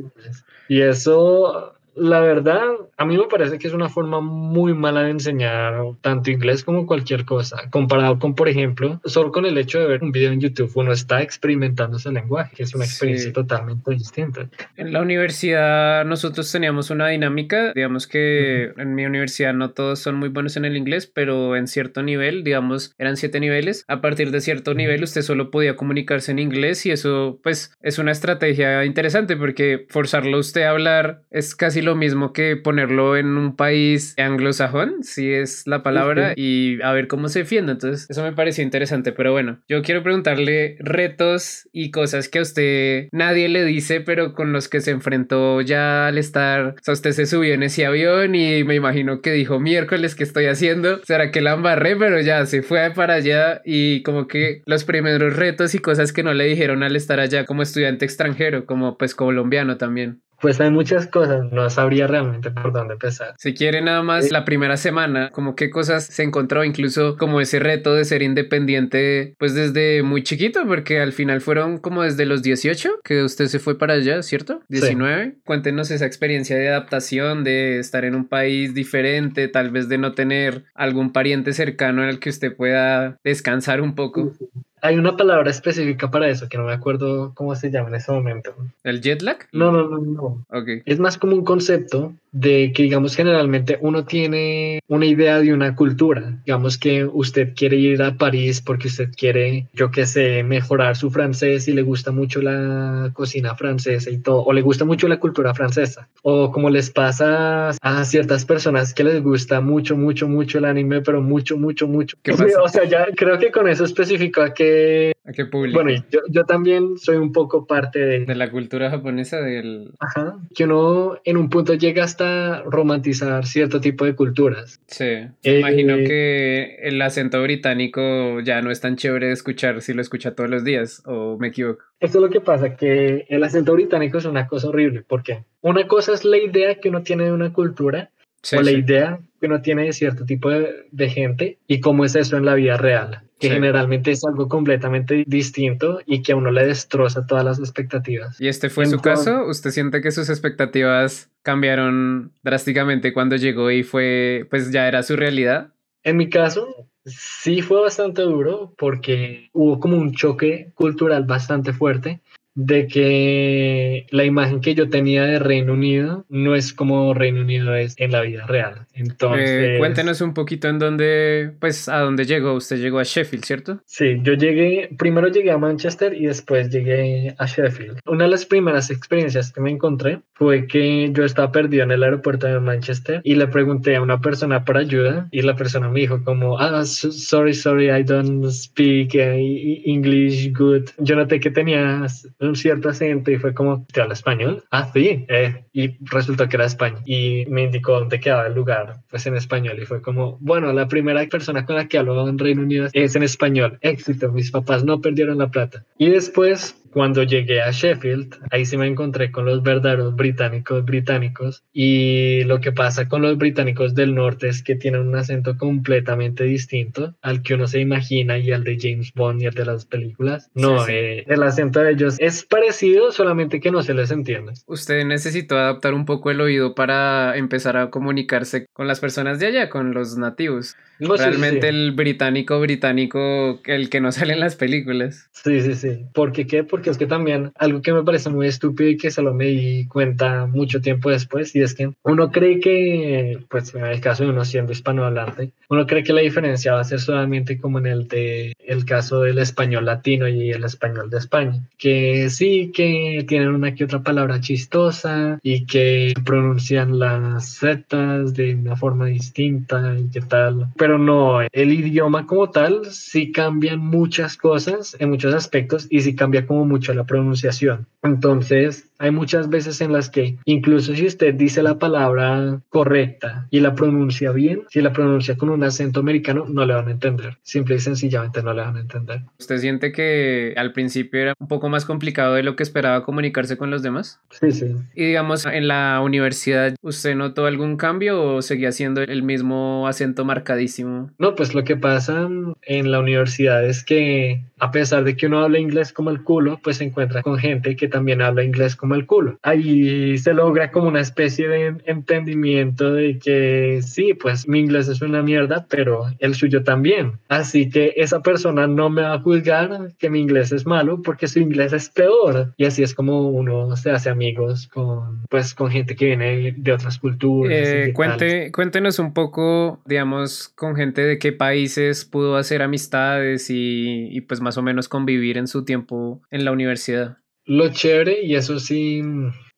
Y 0.67 0.81
eso 0.81 1.78
la 1.95 2.19
verdad, 2.19 2.63
a 2.97 3.05
mí 3.05 3.17
me 3.17 3.25
parece 3.25 3.59
que 3.59 3.67
es 3.67 3.73
una 3.73 3.89
forma 3.89 4.21
muy 4.21 4.73
mala 4.73 5.03
de 5.03 5.11
enseñar 5.11 5.75
tanto 6.01 6.31
inglés 6.31 6.63
como 6.63 6.85
cualquier 6.85 7.25
cosa, 7.25 7.69
comparado 7.69 8.19
con, 8.19 8.35
por 8.35 8.49
ejemplo, 8.49 9.01
solo 9.05 9.31
con 9.31 9.45
el 9.45 9.57
hecho 9.57 9.79
de 9.79 9.87
ver 9.87 10.03
un 10.03 10.11
video 10.11 10.31
en 10.31 10.39
YouTube, 10.39 10.71
uno 10.75 10.91
está 10.91 11.21
experimentando 11.21 11.97
ese 11.97 12.11
lenguaje, 12.11 12.55
que 12.55 12.63
es 12.63 12.75
una 12.75 12.85
experiencia 12.85 13.33
totalmente 13.33 13.91
distinta. 13.91 14.49
En 14.75 14.93
la 14.93 15.01
universidad 15.01 16.05
nosotros 16.05 16.51
teníamos 16.51 16.89
una 16.89 17.07
dinámica, 17.09 17.73
digamos 17.73 18.07
que 18.07 18.71
en 18.77 18.95
mi 18.95 19.05
universidad 19.05 19.53
no 19.53 19.71
todos 19.71 19.99
son 19.99 20.15
muy 20.15 20.29
buenos 20.29 20.57
en 20.57 20.65
el 20.65 20.77
inglés, 20.77 21.07
pero 21.07 21.55
en 21.55 21.67
cierto 21.67 22.03
nivel, 22.03 22.43
digamos, 22.43 22.93
eran 22.97 23.17
siete 23.17 23.39
niveles, 23.39 23.83
a 23.87 24.01
partir 24.01 24.31
de 24.31 24.41
cierto 24.41 24.73
nivel 24.73 25.03
usted 25.03 25.21
solo 25.21 25.51
podía 25.51 25.75
comunicarse 25.75 26.31
en 26.31 26.39
inglés 26.39 26.85
y 26.85 26.91
eso 26.91 27.39
pues 27.43 27.73
es 27.81 27.99
una 27.99 28.11
estrategia 28.11 28.85
interesante 28.85 29.35
porque 29.37 29.85
forzarlo 29.89 30.37
a 30.37 30.39
usted 30.39 30.63
a 30.63 30.71
hablar 30.71 31.23
es 31.31 31.55
casi 31.55 31.78
lo 31.81 31.89
lo 31.89 31.95
mismo 31.95 32.33
que 32.33 32.55
ponerlo 32.55 33.17
en 33.17 33.35
un 33.35 33.55
país 33.55 34.13
anglosajón, 34.19 35.03
si 35.03 35.33
es 35.33 35.65
la 35.65 35.81
palabra, 35.81 36.33
y 36.35 36.79
a 36.83 36.91
ver 36.91 37.07
cómo 37.07 37.29
se 37.29 37.39
defiende. 37.39 37.71
Entonces, 37.71 38.07
eso 38.07 38.21
me 38.21 38.31
pareció 38.31 38.63
interesante. 38.63 39.11
Pero 39.11 39.31
bueno, 39.31 39.59
yo 39.67 39.81
quiero 39.81 40.03
preguntarle 40.03 40.77
retos 40.79 41.67
y 41.73 41.89
cosas 41.89 42.29
que 42.29 42.37
a 42.37 42.41
usted 42.43 43.07
nadie 43.11 43.49
le 43.49 43.65
dice, 43.65 44.01
pero 44.01 44.33
con 44.33 44.53
los 44.53 44.69
que 44.69 44.81
se 44.81 44.91
enfrentó 44.91 45.61
ya 45.61 46.05
al 46.05 46.19
estar. 46.19 46.75
O 46.79 46.83
sea, 46.83 46.93
usted 46.93 47.11
se 47.11 47.25
subió 47.25 47.55
en 47.55 47.63
ese 47.63 47.87
avión 47.87 48.35
y 48.35 48.63
me 48.63 48.75
imagino 48.75 49.21
que 49.21 49.31
dijo 49.31 49.59
miércoles 49.59 50.13
que 50.13 50.23
estoy 50.23 50.45
haciendo. 50.45 50.99
Será 51.05 51.31
que 51.31 51.41
la 51.41 51.53
embarré, 51.53 51.95
pero 51.95 52.21
ya 52.21 52.45
se 52.45 52.61
fue 52.61 52.91
para 52.91 53.15
allá 53.15 53.63
y 53.65 54.03
como 54.03 54.27
que 54.27 54.61
los 54.67 54.83
primeros 54.83 55.35
retos 55.35 55.73
y 55.73 55.79
cosas 55.79 56.13
que 56.13 56.21
no 56.21 56.35
le 56.35 56.45
dijeron 56.45 56.83
al 56.83 56.95
estar 56.95 57.19
allá 57.19 57.45
como 57.45 57.63
estudiante 57.63 58.05
extranjero, 58.05 58.67
como 58.67 58.95
pues 58.95 59.15
colombiano 59.15 59.77
también. 59.77 60.21
Pues 60.41 60.59
hay 60.61 60.71
muchas 60.71 61.07
cosas, 61.07 61.51
no 61.51 61.69
sabría 61.69 62.07
realmente 62.07 62.51
por 62.51 62.71
dónde 62.71 62.93
empezar. 62.93 63.33
Si 63.37 63.53
quiere 63.53 63.81
nada 63.81 64.01
más 64.03 64.25
eh, 64.25 64.29
la 64.31 64.45
primera 64.45 64.77
semana, 64.77 65.31
como 65.31 65.55
qué 65.55 65.69
cosas 65.69 66.05
se 66.05 66.23
encontró, 66.23 66.63
incluso 66.63 67.17
como 67.17 67.41
ese 67.41 67.59
reto 67.59 67.93
de 67.93 68.05
ser 68.05 68.21
independiente, 68.21 69.35
pues 69.37 69.53
desde 69.53 70.03
muy 70.03 70.23
chiquito, 70.23 70.65
porque 70.65 70.99
al 70.99 71.13
final 71.13 71.41
fueron 71.41 71.77
como 71.77 72.03
desde 72.03 72.25
los 72.25 72.41
18 72.41 72.99
que 73.03 73.23
usted 73.23 73.47
se 73.47 73.59
fue 73.59 73.77
para 73.77 73.95
allá, 73.95 74.21
¿cierto? 74.23 74.61
19. 74.69 75.35
Cuéntenos 75.45 75.91
esa 75.91 76.05
experiencia 76.05 76.55
de 76.55 76.69
adaptación, 76.69 77.43
de 77.43 77.79
estar 77.79 78.05
en 78.05 78.15
un 78.15 78.27
país 78.27 78.73
diferente, 78.73 79.47
tal 79.47 79.71
vez 79.71 79.89
de 79.89 79.97
no 79.97 80.13
tener 80.13 80.65
algún 80.73 81.11
pariente 81.11 81.53
cercano 81.53 82.03
en 82.03 82.09
el 82.09 82.19
que 82.19 82.29
usted 82.29 82.55
pueda 82.55 83.17
descansar 83.23 83.81
un 83.81 83.95
poco. 83.95 84.33
Hay 84.81 84.95
una 84.95 85.17
palabra 85.17 85.49
específica 85.49 86.09
para 86.09 86.27
eso 86.27 86.47
que 86.47 86.57
no 86.57 86.65
me 86.65 86.73
acuerdo 86.73 87.33
cómo 87.35 87.55
se 87.55 87.71
llama 87.71 87.89
en 87.89 87.95
ese 87.95 88.11
momento. 88.11 88.55
¿El 88.83 89.01
jet 89.01 89.21
lag? 89.21 89.47
No, 89.51 89.71
no, 89.71 89.87
no, 89.87 89.99
no. 89.99 90.45
Okay. 90.49 90.81
Es 90.85 90.99
más 90.99 91.17
como 91.17 91.35
un 91.35 91.43
concepto 91.43 92.13
de 92.31 92.71
que, 92.73 92.83
digamos, 92.83 93.15
generalmente 93.15 93.77
uno 93.81 94.05
tiene 94.05 94.79
una 94.87 95.05
idea 95.05 95.39
de 95.39 95.53
una 95.53 95.75
cultura. 95.75 96.39
Digamos 96.45 96.77
que 96.77 97.05
usted 97.05 97.53
quiere 97.55 97.77
ir 97.77 98.01
a 98.01 98.15
París 98.15 98.61
porque 98.61 98.87
usted 98.87 99.09
quiere, 99.15 99.67
yo 99.73 99.91
qué 99.91 100.05
sé, 100.05 100.43
mejorar 100.43 100.95
su 100.95 101.09
francés 101.09 101.67
y 101.67 101.73
le 101.73 101.81
gusta 101.81 102.11
mucho 102.11 102.41
la 102.41 103.11
cocina 103.13 103.55
francesa 103.55 104.09
y 104.09 104.19
todo, 104.19 104.43
o 104.43 104.53
le 104.53 104.61
gusta 104.61 104.85
mucho 104.85 105.07
la 105.07 105.19
cultura 105.19 105.53
francesa. 105.53 106.07
O 106.21 106.51
como 106.51 106.69
les 106.69 106.89
pasa 106.89 107.69
a 107.69 108.05
ciertas 108.05 108.45
personas 108.45 108.93
que 108.93 109.03
les 109.03 109.23
gusta 109.23 109.61
mucho, 109.61 109.97
mucho, 109.97 110.27
mucho 110.27 110.57
el 110.59 110.65
anime, 110.65 111.01
pero 111.01 111.21
mucho, 111.21 111.57
mucho, 111.57 111.87
mucho. 111.87 112.17
¿Qué 112.21 112.31
pasa? 112.37 112.61
O 112.61 112.67
sea, 112.67 112.85
ya 112.85 113.07
creo 113.15 113.39
que 113.39 113.51
con 113.51 113.67
eso 113.67 113.85
especifico 113.85 114.41
a 114.41 114.53
qué... 114.53 115.13
¿A 115.25 115.31
qué 115.31 115.45
público? 115.45 115.81
Bueno, 115.81 116.03
yo, 116.11 116.21
yo 116.29 116.45
también 116.45 116.97
soy 116.97 117.17
un 117.17 117.31
poco 117.31 117.65
parte 117.65 117.99
de... 117.99 118.25
De 118.25 118.35
la 118.35 118.49
cultura 118.51 118.89
japonesa 118.89 119.41
del... 119.41 119.91
Ajá. 119.99 120.37
Que 120.55 120.65
uno 120.65 121.19
en 121.23 121.37
un 121.37 121.49
punto 121.49 121.75
llega 121.75 122.03
hasta 122.03 122.18
romantizar 122.65 123.45
cierto 123.45 123.81
tipo 123.81 124.05
de 124.05 124.15
culturas. 124.15 124.81
Sí, 124.87 125.05
eh, 125.05 125.59
imagino 125.59 125.95
que 125.97 126.77
el 126.81 127.01
acento 127.01 127.41
británico 127.41 128.39
ya 128.41 128.61
no 128.61 128.71
es 128.71 128.81
tan 128.81 128.95
chévere 128.95 129.27
de 129.27 129.33
escuchar 129.33 129.81
si 129.81 129.93
lo 129.93 130.01
escucha 130.01 130.35
todos 130.35 130.49
los 130.49 130.63
días, 130.63 131.01
o 131.05 131.37
me 131.37 131.47
equivoco. 131.47 131.83
Esto 131.99 132.19
es 132.19 132.21
lo 132.21 132.29
que 132.29 132.41
pasa, 132.41 132.75
que 132.75 133.25
el 133.29 133.43
acento 133.43 133.73
británico 133.73 134.17
es 134.17 134.25
una 134.25 134.47
cosa 134.47 134.69
horrible, 134.69 135.03
porque 135.07 135.43
una 135.61 135.87
cosa 135.87 136.13
es 136.13 136.25
la 136.25 136.37
idea 136.37 136.75
que 136.75 136.89
uno 136.89 137.03
tiene 137.03 137.25
de 137.25 137.31
una 137.31 137.51
cultura 137.53 138.11
o 138.57 138.61
la 138.61 138.71
idea 138.71 139.19
que 139.39 139.47
uno 139.47 139.61
tiene 139.61 139.85
de 139.85 139.93
cierto 139.93 140.25
tipo 140.25 140.49
de, 140.49 141.09
gente 141.09 141.57
y 141.67 141.79
cómo 141.79 142.05
es 142.05 142.15
eso 142.15 142.37
en 142.37 142.45
la 142.45 142.55
vida 142.55 142.77
real, 142.77 143.23
que 143.39 143.49
generalmente 143.49 144.11
es 144.11 144.25
algo 144.25 144.47
completamente 144.47 145.23
distinto 145.27 146.01
y 146.05 146.21
que 146.21 146.33
a 146.33 146.35
uno 146.35 146.51
le 146.51 146.67
destroza 146.67 147.25
todas 147.25 147.45
las 147.45 147.59
expectativas. 147.59 148.39
¿Y 148.39 148.47
este 148.47 148.69
fue 148.69 148.85
su 148.85 148.99
caso? 148.99 149.45
¿Usted 149.45 149.71
siente 149.71 150.01
que 150.01 150.11
sus 150.11 150.29
expectativas 150.29 151.29
cambiaron 151.41 152.33
drásticamente 152.43 153.13
cuando 153.13 153.37
llegó 153.37 153.71
y 153.71 153.83
fue, 153.83 154.45
pues 154.49 154.71
ya 154.71 154.87
era 154.87 155.03
su 155.03 155.15
realidad? 155.15 155.73
En 156.03 156.17
mi 156.17 156.29
caso, 156.29 156.89
sí 157.05 157.61
fue 157.61 157.81
bastante 157.81 158.21
duro 158.21 158.73
porque 158.77 159.49
hubo 159.53 159.79
como 159.79 159.97
un 159.97 160.13
choque 160.13 160.71
cultural 160.75 161.23
bastante 161.23 161.73
fuerte 161.73 162.21
de 162.55 162.87
que 162.87 164.05
la 164.11 164.25
imagen 164.25 164.61
que 164.61 164.75
yo 164.75 164.89
tenía 164.89 165.23
de 165.23 165.39
Reino 165.39 165.73
Unido 165.73 166.25
no 166.29 166.55
es 166.55 166.73
como 166.73 167.13
Reino 167.13 167.41
Unido 167.41 167.75
es 167.75 167.95
en 167.97 168.11
la 168.11 168.21
vida 168.21 168.45
real. 168.47 168.87
Entonces, 168.93 169.49
eh, 169.49 169.75
cuéntenos 169.77 170.21
un 170.21 170.33
poquito 170.33 170.67
en 170.67 170.79
dónde, 170.79 171.53
pues, 171.59 171.87
a 171.87 171.99
dónde 171.99 172.25
llegó. 172.25 172.53
Usted 172.53 172.77
llegó 172.77 172.99
a 172.99 173.03
Sheffield, 173.03 173.45
¿cierto? 173.45 173.81
Sí, 173.85 174.19
yo 174.23 174.33
llegué, 174.33 174.89
primero 174.97 175.29
llegué 175.29 175.51
a 175.51 175.57
Manchester 175.57 176.13
y 176.13 176.25
después 176.25 176.69
llegué 176.69 177.35
a 177.37 177.45
Sheffield. 177.45 177.99
Una 178.05 178.25
de 178.25 178.31
las 178.31 178.45
primeras 178.45 178.89
experiencias 178.89 179.51
que 179.51 179.61
me 179.61 179.71
encontré 179.71 180.21
fue 180.33 180.67
que 180.67 181.11
yo 181.13 181.23
estaba 181.23 181.51
perdido 181.51 181.83
en 181.83 181.91
el 181.91 182.03
aeropuerto 182.03 182.47
de 182.47 182.59
Manchester 182.59 183.21
y 183.23 183.35
le 183.35 183.47
pregunté 183.47 183.95
a 183.95 184.01
una 184.01 184.19
persona 184.19 184.65
por 184.65 184.77
ayuda 184.77 185.27
y 185.31 185.41
la 185.41 185.55
persona 185.55 185.89
me 185.89 186.01
dijo 186.01 186.23
como, 186.23 186.59
ah, 186.59 186.83
sorry, 186.85 187.53
sorry, 187.53 187.89
I 187.89 188.03
don't 188.03 188.45
speak 188.49 189.15
eh, 189.15 189.81
English 189.85 190.51
good. 190.53 190.89
Yo 190.97 191.15
noté 191.15 191.39
que 191.39 191.51
tenías 191.51 192.27
un 192.49 192.55
cierto 192.55 192.89
acento 192.89 193.31
y 193.31 193.37
fue 193.37 193.53
como, 193.53 193.85
¿te 193.91 194.01
habla 194.01 194.13
español? 194.13 194.63
Ah, 194.71 194.89
sí. 194.93 195.25
Eh, 195.29 195.65
y 195.73 195.97
resultó 196.05 196.47
que 196.47 196.57
era 196.57 196.65
España. 196.65 196.99
Y 197.05 197.45
me 197.47 197.63
indicó 197.63 197.93
dónde 197.99 198.19
quedaba 198.19 198.47
el 198.47 198.53
lugar, 198.53 198.97
pues 199.09 199.25
en 199.27 199.35
español. 199.35 199.79
Y 199.81 199.85
fue 199.85 200.01
como, 200.01 200.37
bueno, 200.41 200.73
la 200.73 200.87
primera 200.87 201.25
persona 201.27 201.65
con 201.65 201.75
la 201.75 201.87
que 201.87 201.97
hablo 201.97 202.27
en 202.27 202.37
Reino 202.37 202.61
Unido 202.61 202.87
es 202.93 203.15
en 203.15 203.23
español. 203.23 203.77
Éxito, 203.81 204.31
mis 204.31 204.51
papás 204.51 204.83
no 204.83 205.01
perdieron 205.01 205.37
la 205.37 205.49
plata. 205.49 205.85
Y 205.97 206.09
después 206.09 206.75
cuando 206.91 207.23
llegué 207.23 207.61
a 207.61 207.71
Sheffield, 207.71 208.35
ahí 208.51 208.65
sí 208.65 208.77
me 208.77 208.87
encontré 208.87 209.31
con 209.31 209.45
los 209.45 209.63
verdaderos 209.63 210.15
británicos 210.15 210.85
británicos 210.85 211.63
y 211.71 212.43
lo 212.43 212.59
que 212.59 212.71
pasa 212.71 213.07
con 213.07 213.21
los 213.21 213.37
británicos 213.37 213.95
del 213.95 214.15
norte 214.15 214.47
es 214.47 214.63
que 214.63 214.75
tienen 214.75 215.07
un 215.07 215.15
acento 215.15 215.57
completamente 215.57 216.43
distinto 216.43 217.15
al 217.21 217.41
que 217.41 217.53
uno 217.55 217.67
se 217.67 217.79
imagina 217.79 218.37
y 218.37 218.51
al 218.51 218.63
de 218.63 218.77
James 218.79 219.13
Bond 219.13 219.41
y 219.41 219.45
al 219.47 219.53
de 219.53 219.65
las 219.65 219.85
películas. 219.85 220.49
No, 220.53 220.87
eh, 220.87 221.23
el 221.27 221.43
acento 221.43 221.79
de 221.79 221.91
ellos 221.91 222.15
es 222.19 222.43
parecido, 222.43 223.11
solamente 223.11 223.59
que 223.59 223.71
no 223.71 223.83
se 223.83 223.93
les 223.93 224.11
entiende. 224.11 224.53
Usted 224.65 225.05
necesitó 225.05 225.57
adaptar 225.57 225.93
un 225.93 226.05
poco 226.05 226.31
el 226.31 226.41
oído 226.41 226.75
para 226.75 227.37
empezar 227.37 227.77
a 227.77 227.89
comunicarse 227.89 228.67
con 228.73 228.87
las 228.87 228.99
personas 228.99 229.39
de 229.39 229.47
allá, 229.47 229.69
con 229.69 229.93
los 229.93 230.17
nativos. 230.17 230.75
Realmente 230.99 231.69
el 231.69 231.91
británico 231.93 232.59
británico, 232.59 233.59
el 233.65 233.89
que 233.89 234.01
no 234.01 234.11
sale 234.11 234.33
en 234.33 234.39
las 234.39 234.55
películas. 234.55 235.29
Sí, 235.31 235.61
sí, 235.61 235.75
sí. 235.75 236.05
¿Por 236.13 236.31
qué? 236.31 236.63
Porque 236.63 236.89
es 236.89 236.97
que 236.97 237.07
también 237.07 237.51
algo 237.55 237.81
que 237.81 237.93
me 237.93 238.03
parece 238.03 238.29
muy 238.29 238.47
estúpido 238.47 238.89
y 238.89 238.97
que 238.97 239.11
solo 239.11 239.33
me 239.33 239.45
di 239.45 239.87
cuenta 239.87 240.45
mucho 240.45 240.81
tiempo 240.81 241.09
después, 241.09 241.55
y 241.55 241.61
es 241.61 241.73
que 241.73 241.91
uno 242.03 242.31
cree 242.31 242.59
que, 242.59 243.39
pues 243.49 243.73
en 243.73 243.85
el 243.85 244.01
caso 244.01 244.23
de 244.23 244.29
uno 244.29 244.45
siendo 244.45 244.71
hispanohablante, 244.71 245.51
uno 245.69 245.85
cree 245.85 246.03
que 246.03 246.13
la 246.13 246.21
diferencia 246.21 246.73
va 246.73 246.81
a 246.81 246.85
ser 246.85 246.99
solamente 246.99 247.59
como 247.59 247.79
en 247.79 247.87
el 247.87 248.07
de 248.07 248.53
el 248.59 248.85
caso 248.85 249.21
del 249.21 249.39
español 249.39 249.85
latino 249.85 250.27
y 250.27 250.51
el 250.51 250.63
español 250.63 251.09
de 251.09 251.17
España, 251.17 251.63
que 251.77 252.29
sí 252.29 252.71
que 252.73 253.25
tienen 253.27 253.49
una 253.49 253.73
que 253.73 253.83
otra 253.83 254.03
palabra 254.03 254.39
chistosa 254.41 255.39
y 255.41 255.65
que 255.65 256.13
pronuncian 256.25 256.99
las 256.99 257.57
zetas 257.59 258.33
de 258.33 258.55
una 258.55 258.75
forma 258.75 259.07
distinta 259.07 259.95
y 259.97 260.09
qué 260.09 260.21
tal, 260.21 260.67
pero 260.77 260.88
no, 260.97 261.41
el 261.41 261.73
idioma 261.73 262.25
como 262.25 262.49
tal 262.49 262.85
sí 262.91 263.31
cambian 263.31 263.79
muchas 263.79 264.37
cosas 264.37 264.95
en 264.99 265.09
muchos 265.09 265.33
aspectos 265.33 265.87
y 265.89 266.01
sí 266.01 266.15
cambia 266.15 266.45
como 266.45 266.65
mucho 266.65 266.93
la 266.93 267.05
pronunciación. 267.05 267.87
Entonces, 268.01 268.89
hay 268.97 269.11
muchas 269.11 269.49
veces 269.49 269.81
en 269.81 269.93
las 269.93 270.09
que 270.09 270.37
incluso 270.45 270.95
si 270.95 271.05
usted 271.05 271.33
dice 271.33 271.63
la 271.63 271.79
palabra 271.79 272.61
correcta 272.69 273.47
y 273.49 273.59
la 273.59 273.75
pronuncia 273.75 274.31
bien, 274.31 274.63
si 274.69 274.81
la 274.81 274.93
pronuncia 274.93 275.37
con 275.37 275.49
un 275.49 275.63
acento 275.63 275.99
americano, 275.99 276.45
no 276.47 276.65
le 276.65 276.73
van 276.73 276.87
a 276.87 276.91
entender. 276.91 277.37
Simple 277.43 277.75
y 277.75 277.79
sencillamente 277.79 278.43
no 278.43 278.53
le 278.53 278.61
van 278.61 278.77
a 278.77 278.81
entender. 278.81 279.21
¿Usted 279.39 279.57
siente 279.57 279.91
que 279.91 280.53
al 280.57 280.73
principio 280.73 281.21
era 281.21 281.33
un 281.39 281.47
poco 281.47 281.69
más 281.69 281.85
complicado 281.85 282.35
de 282.35 282.43
lo 282.43 282.55
que 282.55 282.63
esperaba 282.63 283.03
comunicarse 283.03 283.57
con 283.57 283.69
los 283.71 283.81
demás? 283.83 284.19
Sí, 284.31 284.51
sí. 284.51 284.75
Y 284.95 285.05
digamos, 285.05 285.45
en 285.45 285.67
la 285.67 286.01
universidad, 286.03 286.75
¿usted 286.81 287.15
notó 287.15 287.45
algún 287.45 287.77
cambio 287.77 288.21
o 288.21 288.41
seguía 288.41 288.71
siendo 288.71 289.01
el 289.01 289.23
mismo 289.23 289.87
acento 289.87 290.25
marcadísimo? 290.25 290.69
No, 290.83 291.35
pues 291.35 291.53
lo 291.53 291.63
que 291.63 291.77
pasa 291.77 292.27
en 292.63 292.91
la 292.91 292.99
universidad 292.99 293.65
es 293.65 293.83
que 293.83 294.43
a 294.59 294.71
pesar 294.71 295.03
de 295.03 295.15
que 295.15 295.27
uno 295.27 295.39
habla 295.39 295.59
inglés 295.59 295.93
como 295.93 296.09
el 296.09 296.23
culo, 296.23 296.59
pues 296.63 296.77
se 296.77 296.83
encuentra 296.83 297.23
con 297.23 297.37
gente 297.37 297.75
que 297.75 297.87
también 297.87 298.21
habla 298.21 298.43
inglés 298.43 298.75
como 298.75 298.95
el 298.95 299.05
culo. 299.05 299.39
Ahí 299.41 300.17
se 300.17 300.33
logra 300.33 300.71
como 300.71 300.87
una 300.87 301.01
especie 301.01 301.47
de 301.47 301.75
entendimiento 301.85 302.93
de 302.93 303.19
que 303.19 303.81
sí, 303.81 304.13
pues 304.13 304.47
mi 304.47 304.59
inglés 304.59 304.87
es 304.87 305.01
una 305.01 305.21
mierda, 305.21 305.65
pero 305.69 306.05
el 306.19 306.35
suyo 306.35 306.63
también. 306.63 307.13
Así 307.29 307.69
que 307.69 307.93
esa 307.95 308.21
persona 308.21 308.67
no 308.67 308.89
me 308.89 309.01
va 309.01 309.13
a 309.13 309.19
juzgar 309.19 309.93
que 309.97 310.09
mi 310.09 310.19
inglés 310.19 310.51
es 310.51 310.65
malo 310.65 311.01
porque 311.01 311.27
su 311.27 311.39
inglés 311.39 311.73
es 311.73 311.89
peor. 311.89 312.53
Y 312.57 312.65
así 312.65 312.83
es 312.83 312.93
como 312.93 313.29
uno 313.29 313.75
se 313.75 313.91
hace 313.91 314.09
amigos 314.09 314.67
con, 314.67 315.25
pues, 315.29 315.53
con 315.53 315.69
gente 315.69 315.95
que 315.95 316.05
viene 316.05 316.53
de 316.57 316.71
otras 316.71 316.99
culturas. 316.99 317.51
Eh, 317.55 317.93
cuente, 317.93 318.51
cuéntenos 318.51 318.99
un 318.99 319.13
poco, 319.13 319.79
digamos, 319.85 320.49
con 320.69 320.75
gente 320.75 321.01
de 321.01 321.17
qué 321.17 321.31
países 321.31 322.05
pudo 322.05 322.35
hacer 322.37 322.61
amistades 322.61 323.49
y, 323.49 324.07
y 324.11 324.21
pues 324.21 324.39
más 324.39 324.55
o 324.57 324.61
menos 324.61 324.87
convivir 324.87 325.37
en 325.37 325.47
su 325.47 325.65
tiempo 325.65 326.21
en 326.29 326.45
la 326.45 326.51
universidad. 326.51 327.17
Lo 327.45 327.69
chévere, 327.69 328.23
y 328.23 328.35
eso 328.35 328.59
sí, 328.59 329.01